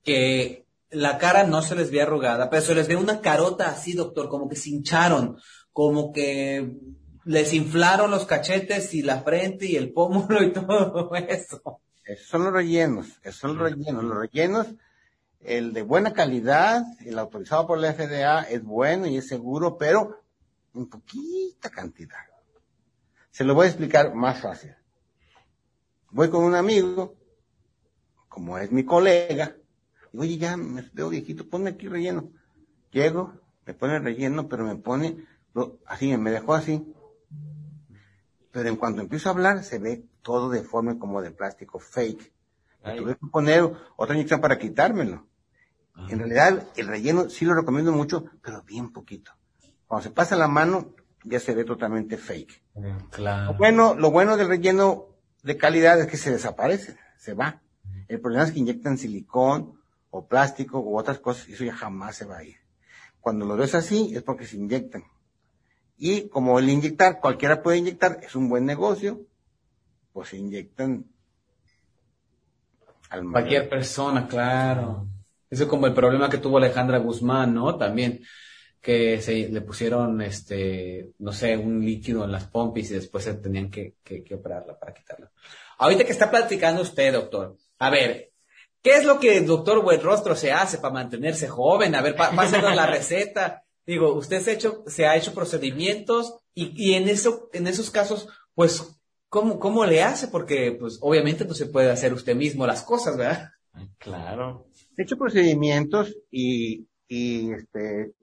que 0.04 0.66
la 0.92 1.18
cara 1.18 1.44
no 1.46 1.62
se 1.62 1.76
les 1.76 1.90
ve 1.90 2.02
arrugada, 2.02 2.50
pero 2.50 2.62
se 2.62 2.76
les 2.76 2.88
ve 2.88 2.96
una 2.96 3.22
carota 3.22 3.70
así, 3.70 3.94
doctor, 3.94 4.30
como 4.30 4.50
que 4.50 4.56
se 4.56 4.70
hincharon, 4.70 5.38
como 5.72 6.12
que 6.12 6.78
les 7.24 7.54
inflaron 7.54 8.12
los 8.12 8.26
cachetes 8.26 8.94
y 8.94 9.02
la 9.02 9.22
frente 9.22 9.66
y 9.66 9.76
el 9.76 9.94
pómulo 9.94 10.44
y 10.44 10.52
todo 10.54 11.16
eso. 11.16 11.82
Esos 12.04 12.28
son 12.28 12.44
los 12.44 12.54
rellenos, 12.54 13.08
esos 13.24 13.40
son 13.40 13.58
los 13.58 13.72
rellenos. 13.72 14.04
Los 14.04 14.18
rellenos, 14.18 14.68
el 15.40 15.72
de 15.74 15.82
buena 15.82 16.14
calidad, 16.14 16.84
el 17.06 17.18
autorizado 17.18 17.68
por 17.68 17.78
la 17.78 17.94
FDA 17.94 18.42
es 18.44 18.64
bueno 18.64 19.08
y 19.08 19.18
es 19.18 19.28
seguro, 19.28 19.78
pero 19.78 20.22
en 20.76 20.88
poquita 20.88 21.70
cantidad. 21.70 22.18
Se 23.30 23.46
lo 23.46 23.56
voy 23.56 23.66
a 23.66 23.70
explicar 23.70 24.14
más 24.14 24.42
fácil. 24.42 24.76
Voy 26.10 26.30
con 26.30 26.44
un 26.44 26.56
amigo, 26.56 27.16
como 28.28 28.58
es 28.58 28.72
mi 28.72 28.84
colega, 28.84 29.56
digo, 30.12 30.24
oye, 30.24 30.38
ya 30.38 30.58
me 30.58 30.84
veo 30.94 31.10
viejito, 31.10 31.48
ponme 31.48 31.72
aquí 31.72 31.88
relleno. 31.88 32.32
Llego, 32.92 33.34
me 33.66 33.74
pone 33.74 34.00
relleno, 34.00 34.48
pero 34.48 34.66
me 34.66 34.76
pone, 34.76 35.26
así, 35.86 36.16
me 36.18 36.32
dejó 36.32 36.54
así. 36.54 36.94
Pero 38.52 38.68
en 38.68 38.76
cuanto 38.76 39.02
empiezo 39.02 39.30
a 39.30 39.32
hablar, 39.32 39.64
se 39.64 39.80
ve 39.80 40.06
todo 40.22 40.50
de 40.50 40.64
forma 40.64 41.00
como 41.00 41.22
de 41.22 41.32
plástico, 41.32 41.80
fake. 41.80 42.32
tuve 42.98 43.16
que 43.16 43.28
poner 43.28 43.72
otra 43.96 44.16
inyección 44.16 44.42
para 44.42 44.58
quitármelo. 44.58 45.28
En 46.10 46.20
realidad, 46.20 46.68
el 46.76 46.88
relleno 46.88 47.30
sí 47.30 47.46
lo 47.46 47.54
recomiendo 47.54 47.92
mucho, 47.92 48.26
pero 48.42 48.64
bien 48.64 48.92
poquito. 48.92 49.32
Cuando 49.88 50.04
se 50.04 50.12
pasa 50.12 50.36
la 50.36 50.48
mano, 50.48 50.94
ya 51.24 51.40
se 51.40 51.54
ve 51.54 51.64
totalmente 51.64 52.18
fake. 52.18 52.64
Claro. 53.12 53.56
bueno, 53.58 53.94
lo 53.94 54.10
bueno 54.10 54.38
del 54.38 54.48
relleno 54.48 55.08
de 55.44 55.58
calidad 55.58 56.00
es 56.00 56.08
que 56.08 56.18
se 56.18 56.32
desaparece, 56.32 56.98
se 57.18 57.34
va. 57.34 57.62
El 58.08 58.20
problema 58.20 58.46
es 58.46 58.52
que 58.52 58.60
inyectan 58.60 58.98
silicón 58.98 59.81
o 60.12 60.28
plástico 60.28 60.80
u 60.80 60.98
otras 60.98 61.20
cosas 61.20 61.48
eso 61.50 61.64
ya 61.64 61.74
jamás 61.74 62.16
se 62.18 62.26
va 62.26 62.38
a 62.38 62.44
ir. 62.44 62.58
Cuando 63.20 63.46
lo 63.46 63.56
ves 63.58 63.76
así 63.76 64.14
es 64.16 64.24
porque 64.24 64.46
se 64.46 64.58
inyectan. 64.58 65.04
Y 65.98 66.30
como 66.30 66.60
el 66.60 66.70
inyectar, 66.70 67.20
cualquiera 67.20 67.62
puede 67.62 67.78
inyectar, 67.78 68.20
es 68.24 68.36
un 68.36 68.50
buen 68.50 68.66
negocio, 68.66 69.22
pues 70.14 70.30
se 70.30 70.38
inyectan 70.38 71.06
al 73.10 73.30
Cualquier 73.30 73.68
persona, 73.68 74.28
claro. 74.28 75.08
Eso 75.50 75.64
es 75.64 75.70
como 75.70 75.86
el 75.86 75.94
problema 75.94 76.30
que 76.30 76.38
tuvo 76.38 76.58
Alejandra 76.58 76.98
Guzmán, 76.98 77.54
¿no? 77.54 77.78
También 77.78 78.22
que 78.82 79.22
se 79.22 79.50
le 79.50 79.62
pusieron, 79.62 80.22
este, 80.22 81.12
no 81.20 81.32
sé, 81.34 81.56
un 81.56 81.86
líquido 81.86 82.24
en 82.24 82.32
las 82.32 82.48
pompis 82.48 82.90
y 82.90 82.96
después 82.96 83.26
se 83.26 83.36
tenían 83.36 83.70
que, 83.70 83.96
que, 84.04 84.26
operarla 84.34 84.80
para 84.80 84.94
quitarla. 84.94 85.30
Ahorita 85.78 86.04
que 86.04 86.12
está 86.14 86.32
platicando 86.32 86.82
usted, 86.82 87.14
doctor, 87.14 87.58
a 87.78 87.90
ver, 87.90 88.31
¿qué 88.82 88.96
es 88.96 89.06
lo 89.06 89.20
que 89.20 89.38
el 89.38 89.46
doctor 89.46 89.84
Rostro 90.02 90.36
se 90.36 90.52
hace 90.52 90.78
para 90.78 90.94
mantenerse 90.94 91.48
joven? 91.48 91.96
A 91.96 92.02
ver, 92.02 92.16
pásenos 92.16 92.76
la 92.76 92.88
receta. 92.88 93.64
Digo, 93.86 94.14
usted 94.14 94.42
se 94.42 94.52
ha 94.52 94.54
hecho, 94.54 94.84
se 94.88 95.06
ha 95.08 95.16
hecho 95.16 95.34
procedimientos 95.34 96.36
y, 96.54 96.74
y 96.76 96.94
en 96.94 97.10
eso, 97.10 97.50
en 97.54 97.68
esos 97.68 97.90
casos, 97.90 98.28
pues, 98.54 99.00
¿cómo, 99.28 99.60
¿cómo 99.60 99.86
le 99.86 100.04
hace? 100.04 100.28
Porque, 100.28 100.78
pues, 100.80 101.00
obviamente 101.02 101.46
no 101.46 101.54
se 101.54 101.66
puede 101.66 101.92
hacer 101.92 102.14
usted 102.14 102.36
mismo 102.36 102.68
las 102.68 102.84
cosas, 102.84 103.18
¿verdad? 103.18 103.50
Claro. 103.98 104.68
He 104.98 105.04
hecho 105.04 105.18
procedimientos 105.18 106.16
y, 106.30 106.88
y 107.08 107.52
este, 107.52 108.14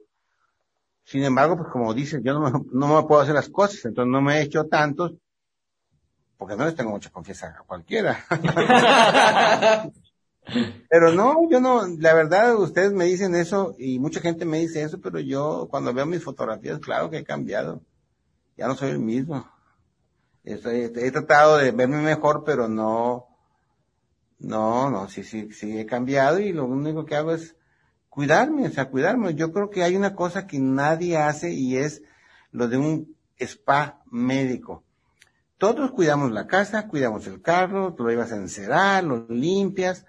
sin 1.04 1.24
embargo, 1.24 1.56
pues 1.56 1.70
como 1.70 1.94
dices, 1.94 2.20
yo 2.22 2.34
no 2.34 2.40
me, 2.40 2.52
no 2.72 3.00
me 3.00 3.08
puedo 3.08 3.22
hacer 3.22 3.34
las 3.34 3.48
cosas, 3.48 3.84
entonces 3.86 4.12
no 4.12 4.20
me 4.20 4.38
he 4.38 4.42
hecho 4.42 4.66
tantos, 4.66 5.14
porque 6.36 6.54
no 6.54 6.66
les 6.66 6.74
tengo 6.74 6.90
mucha 6.90 7.10
confianza 7.10 7.48
a 7.48 7.64
cualquiera. 7.64 8.24
pero 10.88 11.12
no, 11.12 11.48
yo 11.50 11.60
no, 11.60 11.86
la 11.86 12.14
verdad, 12.14 12.56
ustedes 12.56 12.92
me 12.92 13.04
dicen 13.04 13.34
eso 13.34 13.74
y 13.78 13.98
mucha 13.98 14.20
gente 14.20 14.44
me 14.44 14.58
dice 14.58 14.82
eso, 14.82 15.00
pero 15.00 15.20
yo 15.20 15.68
cuando 15.70 15.92
veo 15.92 16.06
mis 16.06 16.22
fotografías, 16.22 16.78
claro 16.78 17.10
que 17.10 17.18
he 17.18 17.24
cambiado. 17.24 17.82
Ya 18.56 18.66
no 18.66 18.74
soy 18.74 18.90
el 18.90 18.98
mismo. 18.98 19.48
Estoy, 20.44 20.90
he 20.94 21.10
tratado 21.10 21.58
de 21.58 21.70
verme 21.70 21.98
mejor, 21.98 22.42
pero 22.44 22.68
no, 22.68 23.26
no, 24.38 24.90
no, 24.90 25.08
sí, 25.08 25.22
sí, 25.22 25.52
sí 25.52 25.78
he 25.78 25.86
cambiado 25.86 26.38
y 26.40 26.52
lo 26.52 26.64
único 26.64 27.04
que 27.04 27.16
hago 27.16 27.32
es 27.32 27.56
cuidarme, 28.08 28.66
o 28.66 28.70
sea, 28.70 28.88
cuidarme. 28.88 29.34
Yo 29.34 29.52
creo 29.52 29.70
que 29.70 29.82
hay 29.82 29.96
una 29.96 30.14
cosa 30.14 30.46
que 30.46 30.58
nadie 30.58 31.16
hace 31.16 31.52
y 31.52 31.76
es 31.76 32.02
lo 32.50 32.68
de 32.68 32.78
un 32.78 33.16
spa 33.38 34.02
médico. 34.10 34.84
Todos 35.58 35.90
cuidamos 35.90 36.30
la 36.30 36.46
casa, 36.46 36.88
cuidamos 36.88 37.26
el 37.26 37.42
carro, 37.42 37.94
tú 37.94 38.04
lo 38.04 38.12
ibas 38.12 38.32
a 38.32 38.36
encerar, 38.36 39.04
lo 39.04 39.26
limpias, 39.28 40.06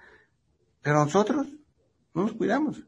pero 0.90 1.06
nosotros 1.06 1.46
no 2.16 2.24
nos 2.24 2.32
cuidamos. 2.32 2.82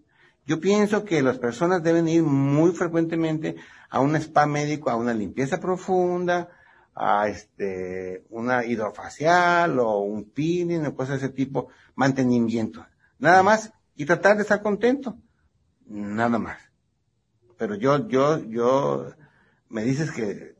Yo 0.48 0.60
pienso 0.60 1.06
que 1.06 1.22
las 1.22 1.38
personas 1.38 1.84
deben 1.84 2.08
ir 2.08 2.24
muy 2.24 2.72
frecuentemente 2.72 3.58
a 3.92 4.00
un 4.00 4.16
spa 4.16 4.48
médico, 4.48 4.90
a 4.90 4.96
una 4.96 5.14
limpieza 5.14 5.60
profunda, 5.60 6.50
a 6.96 7.28
este, 7.28 8.26
una 8.32 8.66
hidrofacial 8.66 9.78
o 9.78 10.00
un 10.00 10.32
peeling 10.32 10.84
o 10.84 10.96
cosas 10.96 11.22
de 11.22 11.28
ese 11.28 11.36
tipo, 11.36 11.68
mantenimiento. 11.94 12.84
Nada 13.20 13.44
más 13.44 13.72
y 13.96 14.06
tratar 14.06 14.36
de 14.36 14.42
estar 14.42 14.64
contento. 14.64 15.16
Nada 15.86 16.40
más. 16.40 16.58
Pero 17.56 17.76
yo, 17.76 18.08
yo, 18.08 18.40
yo, 18.46 19.14
me 19.70 19.84
dices 19.84 20.10
que 20.12 20.56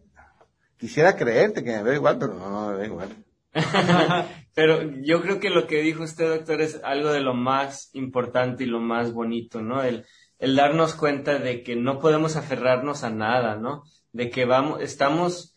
quisiera 0.78 1.16
creerte 1.16 1.64
que 1.64 1.72
me 1.72 1.82
veo 1.82 1.96
igual, 1.96 2.20
pero 2.20 2.36
no, 2.36 2.52
no 2.52 2.68
me 2.68 2.76
veo 2.76 2.86
igual. 2.86 3.10
pero 4.54 4.90
yo 5.02 5.22
creo 5.22 5.40
que 5.40 5.50
lo 5.50 5.68
que 5.68 5.82
dijo 5.82 6.04
usted, 6.04 6.30
doctor, 6.30 6.62
es 6.62 6.82
algo 6.84 7.12
de 7.12 7.22
lo 7.22 7.34
más 7.34 7.90
importante 7.94 8.64
y 8.64 8.68
lo 8.68 8.80
más 8.80 9.14
bonito, 9.14 9.62
¿no? 9.62 9.84
El, 9.84 10.06
el 10.40 10.56
darnos 10.56 10.96
cuenta 10.96 11.38
de 11.38 11.64
que 11.64 11.76
no 11.76 12.00
podemos 12.00 12.36
aferrarnos 12.36 13.04
a 13.04 13.10
nada, 13.10 13.56
¿no? 13.56 13.84
De 14.12 14.30
que 14.30 14.46
vamos, 14.46 14.82
estamos 14.82 15.56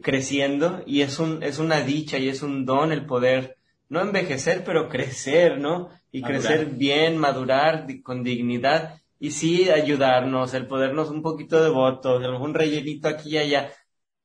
creciendo 0.00 0.82
y 0.86 1.02
es 1.02 1.18
un, 1.18 1.42
es 1.42 1.58
una 1.58 1.80
dicha 1.82 2.18
y 2.18 2.28
es 2.28 2.42
un 2.42 2.64
don 2.64 2.92
el 2.92 3.06
poder 3.06 3.58
no 3.88 4.00
envejecer, 4.00 4.64
pero 4.64 4.88
crecer, 4.88 5.58
¿no? 5.58 5.90
Y 6.10 6.22
crecer 6.22 6.66
bien, 6.66 7.18
madurar 7.18 7.86
con 8.02 8.22
dignidad 8.22 9.02
y 9.18 9.30
sí 9.30 9.70
ayudarnos, 9.70 10.54
el 10.54 10.66
podernos 10.66 11.10
un 11.10 11.22
poquito 11.22 11.62
de 11.62 11.70
votos, 11.70 12.24
un 12.40 12.54
rellenito 12.54 13.06
aquí 13.06 13.30
y 13.34 13.38
allá, 13.38 13.70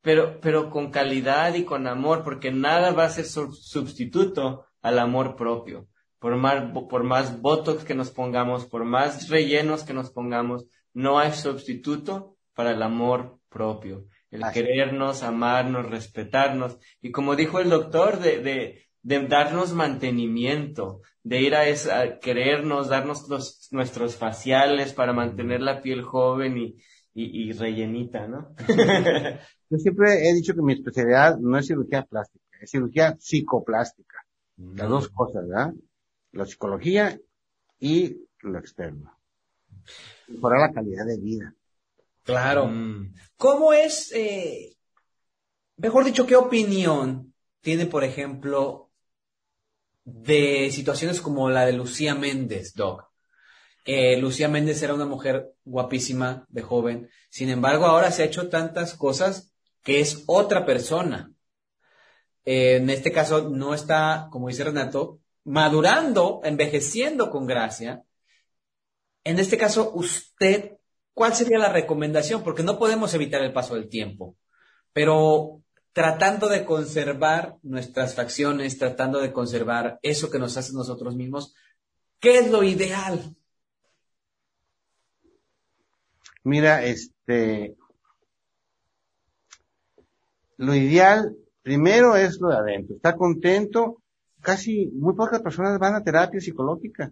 pero, 0.02 0.40
pero 0.40 0.70
con 0.70 0.92
calidad 0.92 1.56
y 1.56 1.64
con 1.64 1.88
amor, 1.88 2.24
porque 2.24 2.52
nada 2.52 2.92
va 2.92 3.06
a 3.06 3.10
ser 3.10 3.26
sustituto 3.26 4.66
al 4.82 5.00
amor 5.00 5.36
propio. 5.36 5.88
Por 6.20 6.36
más, 6.36 6.72
por 6.90 7.04
más 7.04 7.42
botox 7.42 7.84
que 7.84 7.94
nos 7.94 8.12
pongamos, 8.12 8.66
por 8.66 8.86
más 8.86 9.30
rellenos 9.30 9.84
que 9.84 9.94
nos 9.94 10.12
pongamos, 10.12 10.66
no 10.94 11.20
hay 11.20 11.32
sustituto 11.34 12.38
para 12.54 12.72
el 12.72 12.82
amor 12.82 13.40
propio. 13.50 14.06
El 14.32 14.44
querernos, 14.52 15.24
amarnos, 15.24 15.90
respetarnos. 15.90 16.78
Y 17.02 17.12
como 17.12 17.36
dijo 17.36 17.60
el 17.60 17.70
doctor, 17.70 18.20
de, 18.20 18.40
de, 18.40 18.88
de 19.04 19.28
darnos 19.28 19.74
mantenimiento, 19.74 21.02
de 21.24 21.42
ir 21.42 21.56
a, 21.56 21.68
esa, 21.68 22.20
querernos, 22.20 22.90
darnos 22.90 23.28
los, 23.30 23.68
nuestros 23.72 24.16
faciales 24.16 24.94
para 24.94 25.14
mantener 25.14 25.62
la 25.62 25.82
piel 25.82 26.02
joven 26.02 26.58
y, 26.58 26.76
y, 27.19 27.51
rellenita, 27.51 28.27
¿no? 28.27 28.53
Yo 29.69 29.77
siempre 29.80 30.30
he 30.30 30.34
dicho 30.34 30.53
que 30.53 30.62
mi 30.62 30.73
especialidad 30.73 31.38
no 31.39 31.58
es 31.58 31.65
cirugía 31.65 32.03
plástica, 32.06 32.45
es 32.62 32.69
cirugía 32.69 33.15
psicoplástica. 33.19 34.23
Las 34.58 34.89
dos 34.89 35.10
cosas, 35.10 35.47
¿verdad? 35.47 35.73
La 36.32 36.45
psicología 36.45 37.19
y 37.80 38.21
lo 38.41 38.60
externo. 38.60 39.17
Mejorar 40.27 40.69
la 40.69 40.73
calidad 40.73 41.06
de 41.06 41.17
vida. 41.17 41.56
Claro. 42.23 42.67
Mm. 42.67 43.13
¿Cómo 43.38 43.73
es, 43.73 44.12
eh, 44.13 44.75
mejor 45.77 46.06
dicho, 46.06 46.25
qué 46.25 46.36
opinión 46.36 47.34
tiene, 47.62 47.86
por 47.86 48.03
ejemplo, 48.03 48.91
de 50.03 50.69
situaciones 50.71 51.19
como 51.19 51.49
la 51.49 51.65
de 51.65 51.73
Lucía 51.73 52.15
Méndez, 52.15 52.73
Doc. 52.73 53.12
Lucía 54.19 54.50
Méndez 54.50 54.82
era 54.84 54.93
una 54.93 55.06
mujer 55.06 55.54
guapísima, 55.63 56.45
de 56.50 56.62
joven. 56.62 57.10
Sin 57.30 57.50
embargo, 57.50 57.86
ahora 57.86 58.12
se 58.12 58.23
ha 58.23 58.26
hecho 58.26 58.50
tantas 58.50 58.93
cosas 58.95 59.54
que 59.82 60.02
es 60.02 60.23
otra 60.28 60.65
persona. 60.65 61.32
en 62.43 62.89
este 62.89 63.12
caso, 63.12 63.50
no 63.50 63.73
está, 63.73 64.28
como 64.32 64.47
dice 64.47 64.63
Renato, 64.63 65.19
madurando, 65.45 66.41
envejeciendo 66.43 67.30
con 67.30 67.45
gracia. 67.45 68.04
En 69.23 69.39
este 69.39 69.58
caso, 69.58 69.91
usted, 69.93 70.78
¿cuál 71.13 71.34
sería 71.34 71.58
la 71.58 71.71
recomendación? 71.71 72.43
Porque 72.43 72.63
no 72.63 72.78
podemos 72.78 73.13
evitar 73.13 73.41
el 73.41 73.54
paso 73.54 73.76
del 73.76 73.89
tiempo. 73.89 74.38
Pero 74.93 75.62
tratando 75.93 76.47
de 76.47 76.63
conservar 76.63 77.56
nuestras 77.63 78.13
facciones, 78.13 78.78
tratando 78.78 79.19
de 79.19 79.34
conservar 79.34 80.00
eso 80.02 80.30
que 80.30 80.39
nos 80.39 80.56
hace 80.58 80.73
nosotros 80.73 81.15
mismos, 81.15 81.56
¿qué 82.19 82.39
es 82.39 82.52
lo 82.52 82.63
ideal? 82.63 83.36
Mira, 86.48 86.82
este, 86.86 87.76
lo 90.56 90.74
ideal 90.74 91.36
primero 91.62 92.16
es 92.16 92.40
lo 92.40 92.48
de 92.48 92.56
adentro, 92.56 92.96
estar 92.96 93.18
contento. 93.18 94.02
Casi 94.40 94.88
muy 94.94 95.14
pocas 95.14 95.42
personas 95.42 95.78
van 95.78 95.96
a 95.96 96.04
terapia 96.06 96.40
psicológica. 96.40 97.12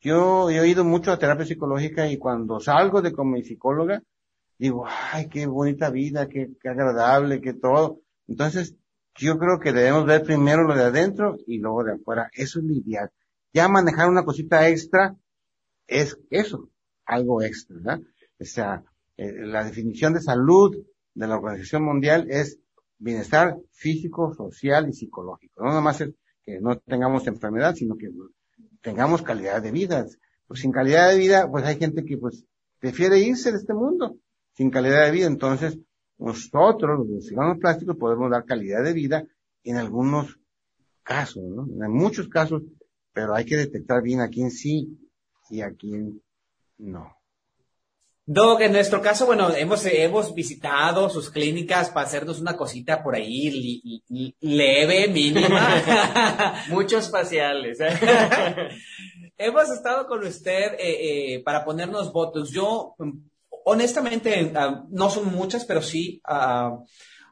Yo 0.00 0.48
he 0.48 0.60
oído 0.60 0.82
mucho 0.82 1.12
a 1.12 1.18
terapia 1.18 1.44
psicológica 1.44 2.08
y 2.08 2.16
cuando 2.16 2.58
salgo 2.58 3.02
de 3.02 3.12
como 3.12 3.32
mi 3.32 3.42
psicóloga, 3.42 4.02
digo, 4.56 4.86
ay, 4.88 5.28
qué 5.28 5.46
bonita 5.46 5.90
vida, 5.90 6.26
qué, 6.26 6.50
qué 6.58 6.68
agradable, 6.70 7.42
qué 7.42 7.52
todo. 7.52 8.00
Entonces, 8.28 8.76
yo 9.14 9.38
creo 9.38 9.60
que 9.60 9.74
debemos 9.74 10.06
ver 10.06 10.22
primero 10.22 10.62
lo 10.62 10.74
de 10.74 10.84
adentro 10.84 11.36
y 11.46 11.58
luego 11.58 11.84
de 11.84 11.92
afuera. 11.92 12.30
Eso 12.32 12.60
es 12.60 12.64
lo 12.64 12.72
ideal. 12.72 13.10
Ya 13.52 13.68
manejar 13.68 14.08
una 14.08 14.24
cosita 14.24 14.66
extra 14.70 15.14
es 15.86 16.18
eso, 16.30 16.70
algo 17.04 17.42
extra, 17.42 17.76
¿verdad? 17.76 18.00
O 18.40 18.44
sea, 18.44 18.82
eh, 19.16 19.32
la 19.46 19.64
definición 19.64 20.14
de 20.14 20.20
salud 20.20 20.76
de 21.14 21.26
la 21.26 21.36
Organización 21.36 21.84
Mundial 21.84 22.26
es 22.30 22.58
bienestar 22.98 23.56
físico, 23.72 24.34
social 24.34 24.88
y 24.88 24.92
psicológico. 24.92 25.62
No 25.62 25.68
nada 25.68 25.80
más 25.80 26.00
es 26.00 26.14
que 26.42 26.60
no 26.60 26.78
tengamos 26.78 27.26
enfermedad, 27.26 27.74
sino 27.74 27.96
que 27.96 28.10
tengamos 28.80 29.22
calidad 29.22 29.62
de 29.62 29.70
vida. 29.70 30.06
Pues 30.46 30.60
sin 30.60 30.72
calidad 30.72 31.10
de 31.10 31.18
vida, 31.18 31.50
pues 31.50 31.64
hay 31.64 31.76
gente 31.76 32.04
que 32.04 32.16
pues 32.16 32.44
prefiere 32.78 33.18
irse 33.18 33.52
de 33.52 33.58
este 33.58 33.74
mundo 33.74 34.16
sin 34.54 34.70
calidad 34.70 35.04
de 35.04 35.12
vida. 35.12 35.26
Entonces, 35.26 35.78
nosotros, 36.18 37.06
los 37.08 37.26
ciudadanos 37.26 37.58
plásticos, 37.58 37.96
podemos 37.96 38.30
dar 38.30 38.44
calidad 38.44 38.82
de 38.82 38.92
vida 38.92 39.24
en 39.64 39.76
algunos 39.76 40.38
casos, 41.02 41.42
¿no? 41.44 41.66
En 41.84 41.92
muchos 41.92 42.28
casos, 42.28 42.62
pero 43.12 43.34
hay 43.34 43.44
que 43.44 43.56
detectar 43.56 44.02
bien 44.02 44.20
a 44.20 44.28
quién 44.28 44.50
sí 44.50 44.98
y 45.50 45.62
a 45.62 45.72
quién 45.72 46.22
no. 46.78 47.19
Doc, 48.32 48.60
en 48.60 48.70
nuestro 48.70 49.02
caso, 49.02 49.26
bueno, 49.26 49.52
hemos, 49.56 49.84
hemos 49.86 50.32
visitado 50.32 51.10
sus 51.10 51.30
clínicas 51.30 51.90
para 51.90 52.06
hacernos 52.06 52.40
una 52.40 52.56
cosita 52.56 53.02
por 53.02 53.16
ahí 53.16 54.04
leve, 54.38 55.08
mínima. 55.08 56.62
Muchos 56.68 57.10
faciales. 57.10 57.80
¿eh? 57.80 57.98
hemos 59.36 59.68
estado 59.70 60.06
con 60.06 60.24
usted 60.24 60.74
eh, 60.74 61.34
eh, 61.34 61.42
para 61.42 61.64
ponernos 61.64 62.12
votos. 62.12 62.52
Yo, 62.52 62.94
honestamente, 63.64 64.52
ah, 64.54 64.84
no 64.88 65.10
son 65.10 65.34
muchas, 65.34 65.64
pero 65.64 65.82
sí, 65.82 66.22
uh, 66.30 66.84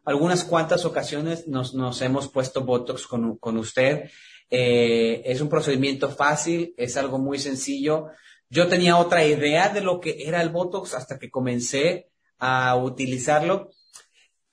algunas 0.04 0.42
cuantas 0.42 0.84
ocasiones 0.84 1.46
nos, 1.46 1.74
nos 1.74 2.02
hemos 2.02 2.26
puesto 2.26 2.62
Botox 2.62 3.06
con, 3.06 3.36
con 3.36 3.56
usted. 3.56 4.10
es 4.50 5.40
un 5.40 5.48
procedimiento 5.48 6.08
fácil, 6.08 6.74
es 6.76 6.96
algo 6.96 7.20
muy 7.20 7.38
sencillo. 7.38 8.08
Yo 8.50 8.68
tenía 8.68 8.96
otra 8.96 9.24
idea 9.24 9.68
de 9.68 9.80
lo 9.80 10.00
que 10.00 10.24
era 10.26 10.40
el 10.40 10.48
Botox 10.48 10.94
hasta 10.94 11.18
que 11.18 11.30
comencé 11.30 12.08
a 12.38 12.76
utilizarlo. 12.76 13.70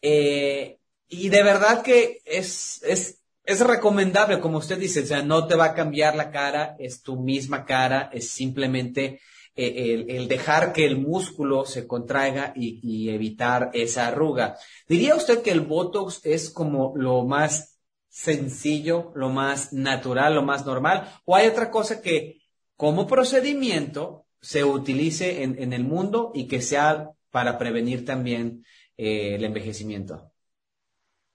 Eh, 0.01 0.79
y 1.07 1.29
de 1.29 1.43
verdad 1.43 1.81
que 1.81 2.19
es, 2.25 2.81
es, 2.83 3.21
es 3.43 3.59
recomendable, 3.61 4.39
como 4.39 4.57
usted 4.57 4.77
dice, 4.77 5.01
o 5.01 5.05
sea, 5.05 5.21
no 5.21 5.47
te 5.47 5.55
va 5.55 5.65
a 5.65 5.73
cambiar 5.73 6.15
la 6.15 6.31
cara, 6.31 6.75
es 6.79 7.01
tu 7.01 7.15
misma 7.17 7.65
cara, 7.65 8.09
es 8.11 8.29
simplemente 8.29 9.21
eh, 9.55 9.93
el, 9.93 10.09
el, 10.09 10.27
dejar 10.27 10.73
que 10.73 10.85
el 10.85 10.97
músculo 10.97 11.65
se 11.65 11.87
contraiga 11.87 12.51
y, 12.55 12.79
y, 12.83 13.09
evitar 13.09 13.69
esa 13.73 14.07
arruga. 14.07 14.57
¿Diría 14.87 15.15
usted 15.15 15.41
que 15.41 15.51
el 15.51 15.61
Botox 15.61 16.19
es 16.25 16.49
como 16.49 16.93
lo 16.97 17.23
más 17.23 17.79
sencillo, 18.09 19.11
lo 19.15 19.29
más 19.29 19.71
natural, 19.71 20.35
lo 20.35 20.41
más 20.41 20.65
normal? 20.65 21.09
¿O 21.23 21.35
hay 21.35 21.47
otra 21.47 21.71
cosa 21.71 22.01
que 22.01 22.44
como 22.75 23.07
procedimiento 23.07 24.25
se 24.41 24.63
utilice 24.63 25.43
en, 25.43 25.73
el 25.73 25.83
mundo 25.83 26.31
y 26.33 26.47
que 26.47 26.61
sea 26.61 27.09
para 27.31 27.57
prevenir 27.57 28.05
también 28.05 28.63
eh, 28.97 29.35
el 29.35 29.43
envejecimiento? 29.43 30.31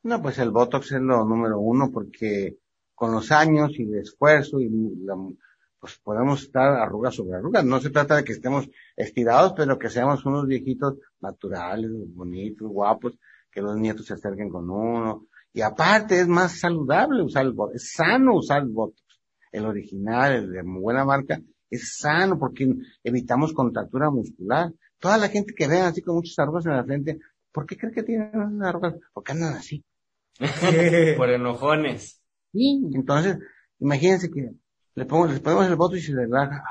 No, 0.02 0.22
pues 0.22 0.38
el 0.38 0.50
Botox 0.50 0.92
es 0.92 1.00
lo 1.00 1.24
número 1.24 1.58
uno 1.58 1.90
porque 1.92 2.56
con 2.94 3.12
los 3.12 3.32
años 3.32 3.72
y 3.78 3.82
el 3.82 3.98
esfuerzo 3.98 4.60
y 4.60 4.70
pues 5.80 5.98
podemos 6.04 6.42
estar 6.42 6.74
arrugas 6.74 7.14
sobre 7.14 7.36
arrugas. 7.36 7.64
No 7.64 7.80
se 7.80 7.90
trata 7.90 8.16
de 8.16 8.24
que 8.24 8.32
estemos 8.32 8.68
estirados, 8.94 9.54
pero 9.56 9.78
que 9.78 9.88
seamos 9.88 10.24
unos 10.26 10.46
viejitos 10.46 10.98
naturales, 11.20 11.90
bonitos, 12.14 12.68
guapos, 12.68 13.14
que 13.50 13.62
los 13.62 13.76
nietos 13.76 14.06
se 14.06 14.14
acerquen 14.14 14.50
con 14.50 14.68
uno. 14.68 15.26
Y 15.52 15.62
aparte 15.62 16.20
es 16.20 16.28
más 16.28 16.60
saludable 16.60 17.22
usar 17.22 17.46
el 17.46 17.52
Botox, 17.52 17.76
es 17.76 17.92
sano 17.92 18.36
usar 18.36 18.62
el 18.62 18.68
Botox 18.68 19.02
el 19.52 19.66
original, 19.66 20.32
el 20.32 20.52
de 20.52 20.62
buena 20.62 21.04
marca, 21.04 21.40
es 21.70 21.96
sano 21.98 22.38
porque 22.38 22.72
evitamos 23.04 23.52
contractura 23.52 24.10
muscular. 24.10 24.72
Toda 24.98 25.18
la 25.18 25.28
gente 25.28 25.54
que 25.54 25.68
ve 25.68 25.80
así 25.80 26.02
con 26.02 26.16
muchas 26.16 26.38
arrugas 26.38 26.66
en 26.66 26.72
la 26.72 26.84
frente, 26.84 27.20
¿por 27.52 27.66
qué 27.66 27.76
cree 27.76 27.92
que 27.92 28.02
tienen 28.02 28.62
arrugas? 28.62 28.94
Porque 29.12 29.32
andan 29.32 29.54
así. 29.54 29.84
Por 31.16 31.30
enojones. 31.30 32.20
Sí, 32.52 32.82
entonces, 32.94 33.38
imagínense 33.78 34.30
que 34.30 34.50
le 34.94 35.04
pongo, 35.04 35.26
les 35.26 35.40
ponemos 35.40 35.66
el 35.66 35.76
voto 35.76 35.96
y 35.96 36.00
se 36.00 36.14
relaja. 36.14 36.64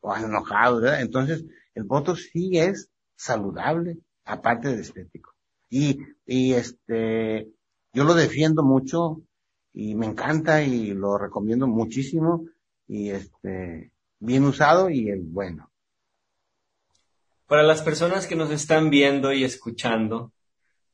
O 0.00 0.14
enojado, 0.16 0.80
¿verdad? 0.80 1.00
Entonces, 1.00 1.44
el 1.74 1.84
voto 1.84 2.16
sí 2.16 2.58
es 2.58 2.90
saludable, 3.16 3.98
aparte 4.24 4.68
de 4.68 4.82
estético. 4.82 5.34
Y, 5.70 5.98
y 6.26 6.52
este, 6.52 7.48
yo 7.92 8.04
lo 8.04 8.14
defiendo 8.14 8.62
mucho 8.62 9.22
y 9.74 9.96
me 9.96 10.06
encanta 10.06 10.62
y 10.62 10.94
lo 10.94 11.18
recomiendo 11.18 11.66
muchísimo 11.66 12.46
y 12.86 13.10
este 13.10 13.92
bien 14.20 14.44
usado 14.44 14.88
y 14.88 15.10
el 15.10 15.22
bueno. 15.22 15.70
Para 17.46 17.64
las 17.64 17.82
personas 17.82 18.26
que 18.26 18.36
nos 18.36 18.50
están 18.50 18.88
viendo 18.88 19.32
y 19.32 19.44
escuchando, 19.44 20.32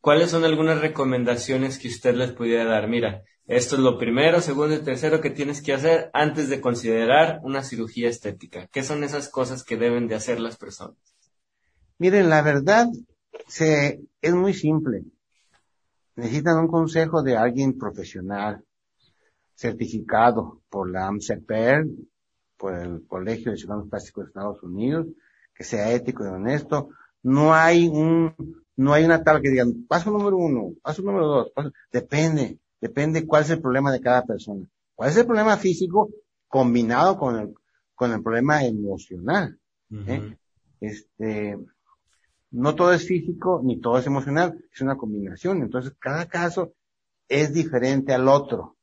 ¿cuáles 0.00 0.30
son 0.30 0.44
algunas 0.44 0.80
recomendaciones 0.80 1.78
que 1.78 1.88
usted 1.88 2.14
les 2.14 2.32
pudiera 2.32 2.64
dar? 2.64 2.88
Mira, 2.88 3.22
esto 3.46 3.76
es 3.76 3.82
lo 3.82 3.98
primero, 3.98 4.40
segundo 4.40 4.74
y 4.74 4.78
tercero 4.82 5.20
que 5.20 5.30
tienes 5.30 5.62
que 5.62 5.74
hacer 5.74 6.10
antes 6.12 6.48
de 6.48 6.60
considerar 6.60 7.40
una 7.42 7.62
cirugía 7.62 8.08
estética. 8.08 8.66
¿Qué 8.72 8.82
son 8.82 9.04
esas 9.04 9.28
cosas 9.28 9.62
que 9.62 9.76
deben 9.76 10.08
de 10.08 10.14
hacer 10.14 10.40
las 10.40 10.56
personas? 10.56 10.96
Miren, 11.98 12.30
la 12.30 12.42
verdad 12.42 12.88
se, 13.46 14.00
es 14.22 14.34
muy 14.34 14.54
simple. 14.54 15.04
Necesitan 16.16 16.58
un 16.58 16.68
consejo 16.68 17.22
de 17.22 17.36
alguien 17.36 17.78
profesional, 17.78 18.64
certificado 19.60 20.62
por 20.70 20.90
la 20.90 21.06
AMCPR, 21.06 21.86
por 22.56 22.74
el 22.74 23.06
Colegio 23.06 23.52
de 23.52 23.58
Ciudadanos 23.58 23.90
Plásticos 23.90 24.24
de 24.24 24.28
Estados 24.28 24.62
Unidos, 24.62 25.06
que 25.54 25.64
sea 25.64 25.92
ético 25.92 26.24
y 26.24 26.28
honesto. 26.28 26.88
No 27.22 27.52
hay 27.52 27.86
un, 27.86 28.34
no 28.76 28.94
hay 28.94 29.04
una 29.04 29.22
tabla 29.22 29.42
que 29.42 29.50
diga, 29.50 29.66
paso 29.86 30.10
número 30.10 30.38
uno, 30.38 30.72
paso 30.82 31.02
número 31.02 31.26
dos, 31.26 31.52
paso, 31.54 31.72
depende, 31.92 32.58
depende 32.80 33.26
cuál 33.26 33.42
es 33.42 33.50
el 33.50 33.60
problema 33.60 33.92
de 33.92 34.00
cada 34.00 34.24
persona. 34.24 34.66
¿Cuál 34.94 35.10
es 35.10 35.16
el 35.18 35.26
problema 35.26 35.58
físico 35.58 36.08
combinado 36.48 37.18
con 37.18 37.38
el, 37.38 37.54
con 37.94 38.12
el 38.12 38.22
problema 38.22 38.64
emocional? 38.64 39.58
¿eh? 40.06 40.36
Este, 40.80 41.58
no 42.50 42.74
todo 42.74 42.94
es 42.94 43.06
físico 43.06 43.60
ni 43.62 43.78
todo 43.78 43.98
es 43.98 44.06
emocional, 44.06 44.58
es 44.72 44.80
una 44.80 44.96
combinación. 44.96 45.60
Entonces, 45.60 45.92
cada 45.98 46.26
caso 46.26 46.72
es 47.28 47.52
diferente 47.52 48.14
al 48.14 48.26
otro. 48.26 48.78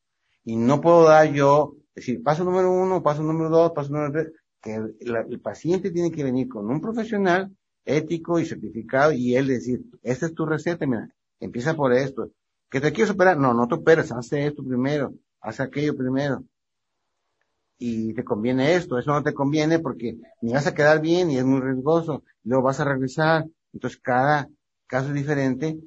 Y 0.47 0.55
no 0.55 0.79
puedo 0.79 1.03
dar 1.03 1.33
yo, 1.33 1.75
decir, 1.93 2.23
paso 2.23 2.45
número 2.45 2.71
uno, 2.71 3.03
paso 3.03 3.21
número 3.21 3.49
dos, 3.49 3.73
paso 3.73 3.91
número 3.91 4.13
tres, 4.13 4.31
que 4.61 4.75
el, 4.75 5.41
paciente 5.41 5.91
tiene 5.91 6.09
que 6.09 6.23
venir 6.23 6.47
con 6.47 6.69
un 6.69 6.79
profesional 6.79 7.53
ético 7.83 8.39
y 8.39 8.45
certificado 8.45 9.11
y 9.11 9.35
él 9.35 9.47
decir, 9.47 9.81
esta 10.03 10.25
es 10.25 10.33
tu 10.33 10.45
receta, 10.45 10.85
mira, 10.85 11.13
empieza 11.41 11.73
por 11.73 11.91
esto. 11.91 12.31
¿Que 12.69 12.79
te 12.79 12.93
quieres 12.93 13.11
operar? 13.11 13.37
No, 13.37 13.53
no 13.53 13.67
te 13.67 13.75
operes, 13.75 14.09
haz 14.13 14.31
esto 14.31 14.63
primero, 14.63 15.13
haz 15.41 15.59
aquello 15.59 15.97
primero. 15.97 16.45
Y 17.77 18.13
te 18.13 18.23
conviene 18.23 18.75
esto, 18.75 18.97
eso 18.97 19.11
no 19.11 19.23
te 19.23 19.33
conviene 19.33 19.79
porque 19.79 20.17
ni 20.39 20.53
vas 20.53 20.65
a 20.65 20.73
quedar 20.73 21.01
bien 21.01 21.29
y 21.29 21.39
es 21.39 21.43
muy 21.43 21.59
riesgoso, 21.59 22.23
luego 22.45 22.63
vas 22.63 22.79
a 22.79 22.85
regresar. 22.85 23.45
Entonces 23.73 23.99
cada 24.01 24.47
caso 24.87 25.09
es 25.09 25.13
diferente 25.13 25.77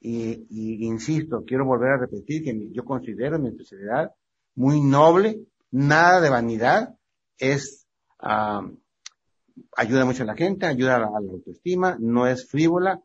y, 0.00 0.46
y, 0.50 0.86
insisto, 0.86 1.44
quiero 1.44 1.64
volver 1.64 1.90
a 1.90 1.98
repetir 1.98 2.44
que 2.44 2.70
yo 2.70 2.84
considero 2.84 3.38
mi 3.38 3.48
especialidad 3.48 4.12
muy 4.54 4.80
noble, 4.80 5.40
nada 5.70 6.20
de 6.20 6.30
vanidad, 6.30 6.94
es, 7.38 7.86
uh, 8.22 8.68
ayuda 9.76 10.04
mucho 10.04 10.22
a 10.22 10.26
la 10.26 10.34
gente, 10.34 10.66
ayuda 10.66 10.96
a 10.96 11.00
la, 11.00 11.06
autoestima, 11.06 11.96
no 12.00 12.26
es 12.26 12.48
frívola, 12.48 13.02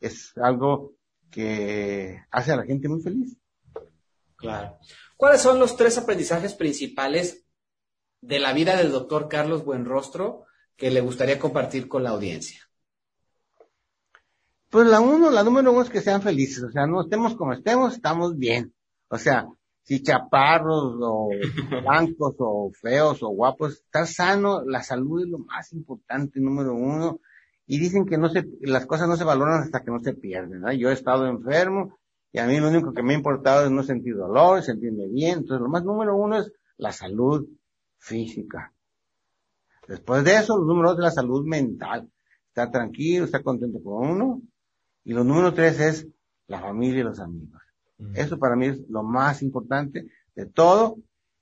es 0.00 0.32
algo 0.36 0.94
que 1.30 2.22
hace 2.30 2.52
a 2.52 2.56
la 2.56 2.64
gente 2.64 2.88
muy 2.88 3.00
feliz. 3.00 3.36
Claro. 4.36 4.78
¿Cuáles 5.16 5.42
son 5.42 5.58
los 5.58 5.76
tres 5.76 5.98
aprendizajes 5.98 6.54
principales 6.54 7.46
de 8.20 8.38
la 8.38 8.52
vida 8.52 8.76
del 8.76 8.90
doctor 8.90 9.28
Carlos 9.28 9.64
Buenrostro 9.64 10.44
que 10.76 10.90
le 10.90 11.00
gustaría 11.00 11.38
compartir 11.38 11.88
con 11.88 12.02
la 12.02 12.10
audiencia? 12.10 12.69
Pues 14.70 14.86
la 14.86 15.00
uno, 15.00 15.30
la 15.30 15.42
número 15.42 15.72
uno 15.72 15.82
es 15.82 15.90
que 15.90 16.00
sean 16.00 16.22
felices, 16.22 16.62
o 16.62 16.70
sea, 16.70 16.86
no 16.86 17.00
estemos 17.00 17.34
como 17.34 17.52
estemos, 17.52 17.94
estamos 17.94 18.38
bien. 18.38 18.72
O 19.08 19.18
sea, 19.18 19.48
si 19.82 20.00
chaparros 20.00 20.94
o 21.00 21.28
blancos 21.82 22.36
o 22.38 22.70
feos 22.80 23.20
o 23.24 23.30
guapos, 23.30 23.82
estar 23.84 24.06
sano, 24.06 24.62
la 24.64 24.84
salud 24.84 25.22
es 25.22 25.28
lo 25.28 25.38
más 25.38 25.72
importante, 25.72 26.38
número 26.38 26.74
uno. 26.74 27.20
Y 27.66 27.80
dicen 27.80 28.06
que 28.06 28.16
no 28.16 28.28
se, 28.28 28.46
las 28.60 28.86
cosas 28.86 29.08
no 29.08 29.16
se 29.16 29.24
valoran 29.24 29.60
hasta 29.60 29.82
que 29.82 29.90
no 29.90 29.98
se 29.98 30.14
pierden, 30.14 30.60
¿no? 30.60 30.72
Yo 30.72 30.90
he 30.90 30.92
estado 30.92 31.26
enfermo 31.26 31.98
y 32.32 32.38
a 32.38 32.46
mí 32.46 32.60
lo 32.60 32.68
único 32.68 32.94
que 32.94 33.02
me 33.02 33.14
ha 33.14 33.16
importado 33.16 33.64
es 33.64 33.72
no 33.72 33.82
sentir 33.82 34.14
dolor, 34.16 34.62
sentirme 34.62 35.08
bien. 35.08 35.38
Entonces, 35.38 35.62
lo 35.62 35.68
más 35.68 35.84
número 35.84 36.16
uno 36.16 36.38
es 36.38 36.52
la 36.76 36.92
salud 36.92 37.48
física. 37.98 38.72
Después 39.88 40.22
de 40.22 40.36
eso, 40.36 40.56
lo 40.56 40.64
número 40.64 40.90
dos 40.90 40.98
es 41.00 41.04
la 41.04 41.10
salud 41.10 41.44
mental. 41.44 42.08
Estar 42.48 42.70
tranquilo, 42.70 43.24
estar 43.24 43.42
contento 43.42 43.82
con 43.82 44.10
uno 44.10 44.42
y 45.04 45.12
lo 45.12 45.24
número 45.24 45.52
tres 45.54 45.80
es 45.80 46.08
la 46.46 46.60
familia 46.60 47.00
y 47.00 47.04
los 47.04 47.20
amigos. 47.20 47.60
Eso 48.14 48.38
para 48.38 48.56
mí 48.56 48.66
es 48.66 48.88
lo 48.88 49.02
más 49.02 49.42
importante 49.42 50.06
de 50.34 50.46
todo. 50.46 50.96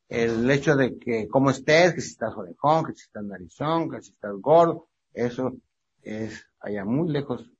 El 0.08 0.50
hecho 0.50 0.74
de 0.74 0.98
que 0.98 1.28
cómo 1.28 1.50
estés, 1.50 1.94
que 1.94 2.00
si 2.00 2.10
estás 2.10 2.34
orejón, 2.34 2.84
que 2.86 2.94
si 2.94 3.02
estás 3.02 3.24
narizón, 3.24 3.90
que 3.90 4.00
si 4.00 4.10
estás 4.10 4.32
gordo, 4.40 4.88
eso 5.12 5.54
es 6.02 6.46
allá 6.60 6.84
muy 6.84 7.10
lejos 7.10 7.50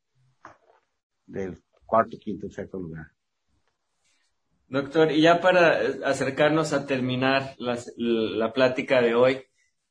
del 1.26 1.62
cuarto, 1.84 2.16
quinto, 2.18 2.50
sexto 2.50 2.78
lugar. 2.78 3.12
Doctor, 4.68 5.12
y 5.12 5.22
ya 5.22 5.40
para 5.40 5.78
acercarnos 6.04 6.72
a 6.72 6.86
terminar 6.86 7.54
la 7.58 8.52
plática 8.52 9.00
de 9.00 9.14
hoy, 9.14 9.44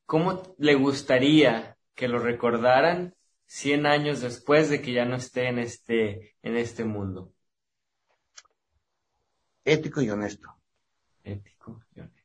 ¿cómo 0.05 0.55
le 0.57 0.75
gustaría 0.75 1.77
que 1.95 2.07
lo 2.07 2.19
recordaran 2.19 3.15
100 3.47 3.85
años 3.85 4.21
después 4.21 4.69
de 4.69 4.81
que 4.81 4.93
ya 4.93 5.05
no 5.05 5.15
esté 5.15 5.47
en 5.47 5.59
este, 5.59 6.35
en 6.43 6.57
este 6.57 6.83
mundo? 6.83 7.33
Ético 9.63 10.01
y 10.01 10.09
honesto. 10.09 10.49
Ético 11.23 11.83
y 11.95 11.99
honesto. 11.99 12.17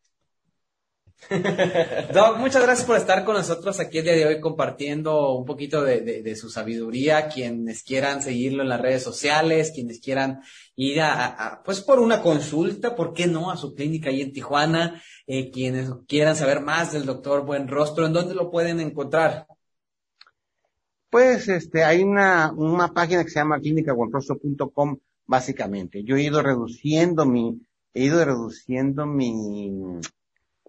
Doc, 2.12 2.38
muchas 2.38 2.62
gracias 2.62 2.86
por 2.86 2.96
estar 2.96 3.24
con 3.24 3.36
nosotros 3.36 3.78
aquí 3.78 3.98
el 3.98 4.04
día 4.04 4.14
de 4.14 4.26
hoy 4.26 4.40
compartiendo 4.40 5.36
un 5.36 5.44
poquito 5.44 5.82
de, 5.82 6.36
su 6.36 6.50
sabiduría. 6.50 7.28
Quienes 7.28 7.82
quieran 7.82 8.22
seguirlo 8.22 8.62
en 8.62 8.68
las 8.68 8.80
redes 8.80 9.02
sociales, 9.02 9.72
quienes 9.72 10.00
quieran 10.00 10.40
ir 10.74 11.00
a, 11.00 11.62
pues 11.64 11.80
por 11.80 12.00
una 12.00 12.22
consulta, 12.22 12.96
¿por 12.96 13.12
qué 13.12 13.26
no? 13.26 13.50
A 13.50 13.56
su 13.56 13.74
clínica 13.74 14.10
ahí 14.10 14.20
en 14.20 14.32
Tijuana. 14.32 15.02
Eh, 15.26 15.50
quienes 15.50 15.90
quieran 16.08 16.36
saber 16.36 16.60
más 16.60 16.92
del 16.92 17.06
doctor 17.06 17.44
Buen 17.44 17.68
Rostro, 17.68 18.06
¿en 18.06 18.12
dónde 18.12 18.34
lo 18.34 18.50
pueden 18.50 18.80
encontrar? 18.80 19.46
Pues 21.12 21.46
este, 21.48 21.84
hay 21.84 22.02
una, 22.02 22.52
una 22.52 22.88
página 22.88 23.22
que 23.22 23.28
se 23.28 23.38
llama 23.38 23.60
clínicabuenrostro.com 23.60 24.96
básicamente. 25.26 26.04
Yo 26.04 26.16
he 26.16 26.22
ido 26.22 26.40
reduciendo 26.40 27.26
mi, 27.26 27.60
he 27.92 28.04
ido 28.04 28.24
reduciendo 28.24 29.04
mi 29.04 30.00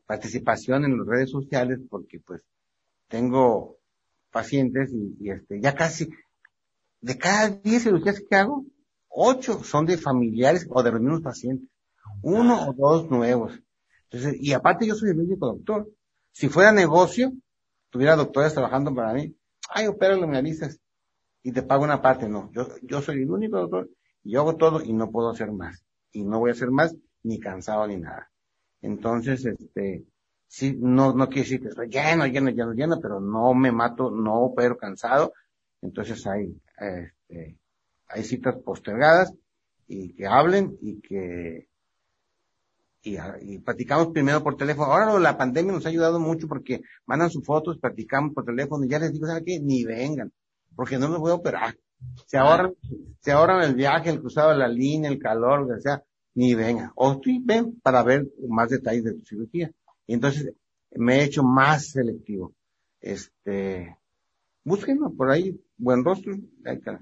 participación 0.06 0.84
en 0.84 0.98
las 0.98 1.08
redes 1.08 1.32
sociales 1.32 1.80
porque 1.90 2.20
pues 2.20 2.42
tengo 3.08 3.78
pacientes 4.32 4.92
y, 4.92 5.30
este, 5.30 5.62
ya 5.62 5.76
casi, 5.76 6.10
de 7.00 7.18
cada 7.18 7.48
10 7.48 7.84
cirugías 7.84 8.22
que 8.30 8.36
hago, 8.36 8.66
8 9.08 9.64
son 9.64 9.86
de 9.86 9.98
familiares 9.98 10.68
o 10.70 10.84
de 10.84 10.92
los 10.92 11.00
mismos 11.00 11.22
pacientes. 11.22 11.70
Uno 12.22 12.68
o 12.68 12.74
dos 12.74 13.10
nuevos. 13.10 13.58
Entonces, 14.10 14.42
y 14.42 14.52
aparte 14.52 14.86
yo 14.86 14.96
soy 14.96 15.12
el 15.12 15.22
único 15.22 15.48
doctor. 15.48 15.90
Si 16.34 16.50
fuera 16.50 16.74
negocio, 16.74 17.32
tuviera 17.90 18.18
doctores 18.18 18.54
trabajando 18.54 18.94
para 18.94 19.14
mí. 19.14 19.34
Ay, 19.70 19.88
opéralo, 19.88 20.28
me 20.28 20.38
avisas. 20.38 20.80
Y 21.42 21.52
te 21.52 21.64
pago 21.64 21.84
una 21.84 22.02
parte. 22.02 22.30
No, 22.30 22.52
yo, 22.52 22.68
yo 22.82 23.02
soy 23.02 23.24
el 23.24 23.32
único 23.32 23.58
doctor 23.58 23.90
y 24.24 24.34
yo 24.34 24.42
hago 24.42 24.56
todo 24.56 24.82
y 24.82 24.94
no 24.94 25.12
puedo 25.12 25.30
hacer 25.30 25.52
más. 25.52 25.84
Y 26.12 26.24
no 26.24 26.40
voy 26.40 26.52
a 26.52 26.54
hacer 26.54 26.72
más 26.72 26.96
ni 27.24 27.40
cansado 27.40 27.88
ni 27.88 27.98
nada. 27.98 28.32
Entonces, 28.82 29.46
este, 29.46 30.06
sí, 30.48 30.78
no, 30.80 31.14
no 31.14 31.28
quiere 31.28 31.42
decir 31.42 31.62
que 31.62 31.70
estoy 31.70 31.90
lleno, 31.90 32.26
lleno, 32.28 32.50
lleno, 32.50 32.74
lleno, 32.74 33.00
pero 33.02 33.20
no 33.20 33.54
me 33.54 33.72
mato, 33.72 34.12
no 34.12 34.42
opero 34.42 34.78
cansado. 34.78 35.34
Entonces 35.82 36.26
hay, 36.28 36.56
este, 36.78 37.58
hay 38.08 38.24
citas 38.24 38.56
postergadas 38.58 39.34
y 39.88 40.14
que 40.14 40.28
hablen 40.28 40.78
y 40.82 41.02
que, 41.02 41.68
y, 43.04 43.18
y, 43.42 43.60
platicamos 43.60 44.08
primero 44.08 44.42
por 44.42 44.56
teléfono. 44.56 44.92
Ahora 44.92 45.20
la 45.20 45.38
pandemia 45.38 45.74
nos 45.74 45.86
ha 45.86 45.90
ayudado 45.90 46.20
mucho 46.20 46.48
porque 46.48 46.82
mandan 47.06 47.30
sus 47.30 47.46
fotos, 47.46 47.78
platicamos 47.78 48.34
por 48.34 48.46
teléfono 48.46 48.86
y 48.86 48.90
ya 48.90 49.00
les 49.00 49.12
digo, 49.12 49.28
¿saben 49.28 49.44
qué? 49.46 49.60
Ni 49.60 49.84
vengan, 49.84 50.32
porque 50.76 50.98
no 50.98 51.10
los 51.10 51.20
voy 51.20 51.32
a 51.32 51.36
operar. 51.36 51.76
Se 52.26 52.38
ahorran, 52.38 52.74
se 53.20 53.32
ahorran 53.32 53.64
el 53.64 53.76
viaje, 53.76 54.10
el 54.10 54.20
cruzado 54.20 54.52
de 54.52 54.58
la 54.58 54.68
línea, 54.68 55.10
el 55.10 55.20
calor, 55.20 55.62
lo 55.62 55.76
que 55.76 55.82
sea 55.82 56.04
ni 56.36 56.56
venga. 56.56 56.92
O 56.96 57.20
tú 57.20 57.30
ven 57.44 57.80
para 57.82 58.04
ver 58.04 58.28
más 58.48 58.70
detalles 58.70 59.04
de 59.04 59.14
tu 59.14 59.26
cirugía. 59.26 59.72
Y 60.08 60.14
entonces 60.14 60.54
me 60.92 61.20
he 61.20 61.24
hecho 61.24 61.44
más 61.44 61.92
selectivo. 61.92 62.54
Este, 63.00 63.98
búsquenlo 64.64 65.12
por 65.14 65.30
ahí, 65.30 65.60
buen 65.78 66.04
rostro, 66.04 66.34
ahí 66.66 66.78
está. 66.78 67.00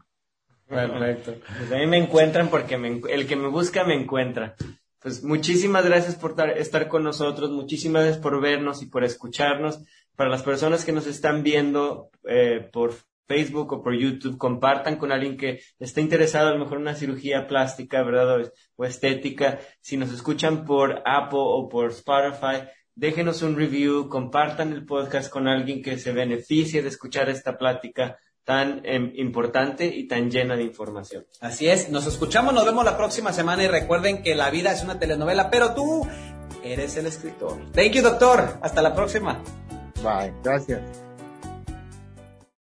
Perfecto. 0.67 1.35
Pues 1.57 1.71
ahí 1.71 1.85
me 1.85 1.97
encuentran 1.97 2.49
porque 2.49 2.75
el 2.75 3.27
que 3.27 3.35
me 3.35 3.49
busca 3.49 3.83
me 3.83 3.95
encuentra. 3.95 4.55
Pues 5.01 5.23
muchísimas 5.23 5.83
gracias 5.83 6.15
por 6.15 6.35
estar 6.55 6.87
con 6.87 7.03
nosotros, 7.03 7.49
muchísimas 7.49 8.03
gracias 8.03 8.21
por 8.21 8.39
vernos 8.39 8.83
y 8.83 8.85
por 8.85 9.03
escucharnos. 9.03 9.83
Para 10.15 10.29
las 10.29 10.43
personas 10.43 10.85
que 10.85 10.91
nos 10.91 11.07
están 11.07 11.41
viendo 11.41 12.11
eh, 12.23 12.69
por 12.71 12.93
Facebook 13.27 13.73
o 13.73 13.81
por 13.81 13.95
YouTube, 13.97 14.37
compartan 14.37 14.97
con 14.97 15.11
alguien 15.11 15.37
que 15.37 15.61
esté 15.79 16.01
interesado 16.01 16.49
a 16.49 16.51
lo 16.51 16.59
mejor 16.59 16.77
en 16.77 16.83
una 16.83 16.93
cirugía 16.93 17.47
plástica, 17.47 18.03
¿verdad? 18.03 18.51
O, 18.75 18.85
estética. 18.85 19.59
Si 19.79 19.97
nos 19.97 20.11
escuchan 20.11 20.65
por 20.65 21.01
Apple 21.03 21.39
o 21.41 21.67
por 21.67 21.89
Spotify, 21.89 22.67
déjenos 22.93 23.41
un 23.41 23.55
review, 23.55 24.07
compartan 24.07 24.71
el 24.71 24.85
podcast 24.85 25.31
con 25.31 25.47
alguien 25.47 25.81
que 25.81 25.97
se 25.97 26.11
beneficie 26.11 26.83
de 26.83 26.89
escuchar 26.89 27.27
esta 27.27 27.57
plática 27.57 28.19
tan 28.43 28.81
em, 28.83 29.13
importante 29.15 29.85
y 29.85 30.07
tan 30.07 30.31
llena 30.31 30.55
de 30.55 30.63
información. 30.63 31.25
Así 31.39 31.67
es, 31.67 31.89
nos 31.89 32.07
escuchamos, 32.07 32.53
nos 32.53 32.65
vemos 32.65 32.83
la 32.83 32.97
próxima 32.97 33.33
semana 33.33 33.63
y 33.63 33.67
recuerden 33.67 34.23
que 34.23 34.35
la 34.35 34.49
vida 34.49 34.71
es 34.71 34.83
una 34.83 34.99
telenovela, 34.99 35.49
pero 35.49 35.73
tú 35.73 36.07
eres 36.63 36.97
el 36.97 37.05
escritor. 37.05 37.71
Thank 37.73 37.91
you, 37.91 38.01
doctor. 38.01 38.59
Hasta 38.61 38.81
la 38.81 38.95
próxima. 38.95 39.41
Bye, 40.03 40.33
gracias. 40.43 41.11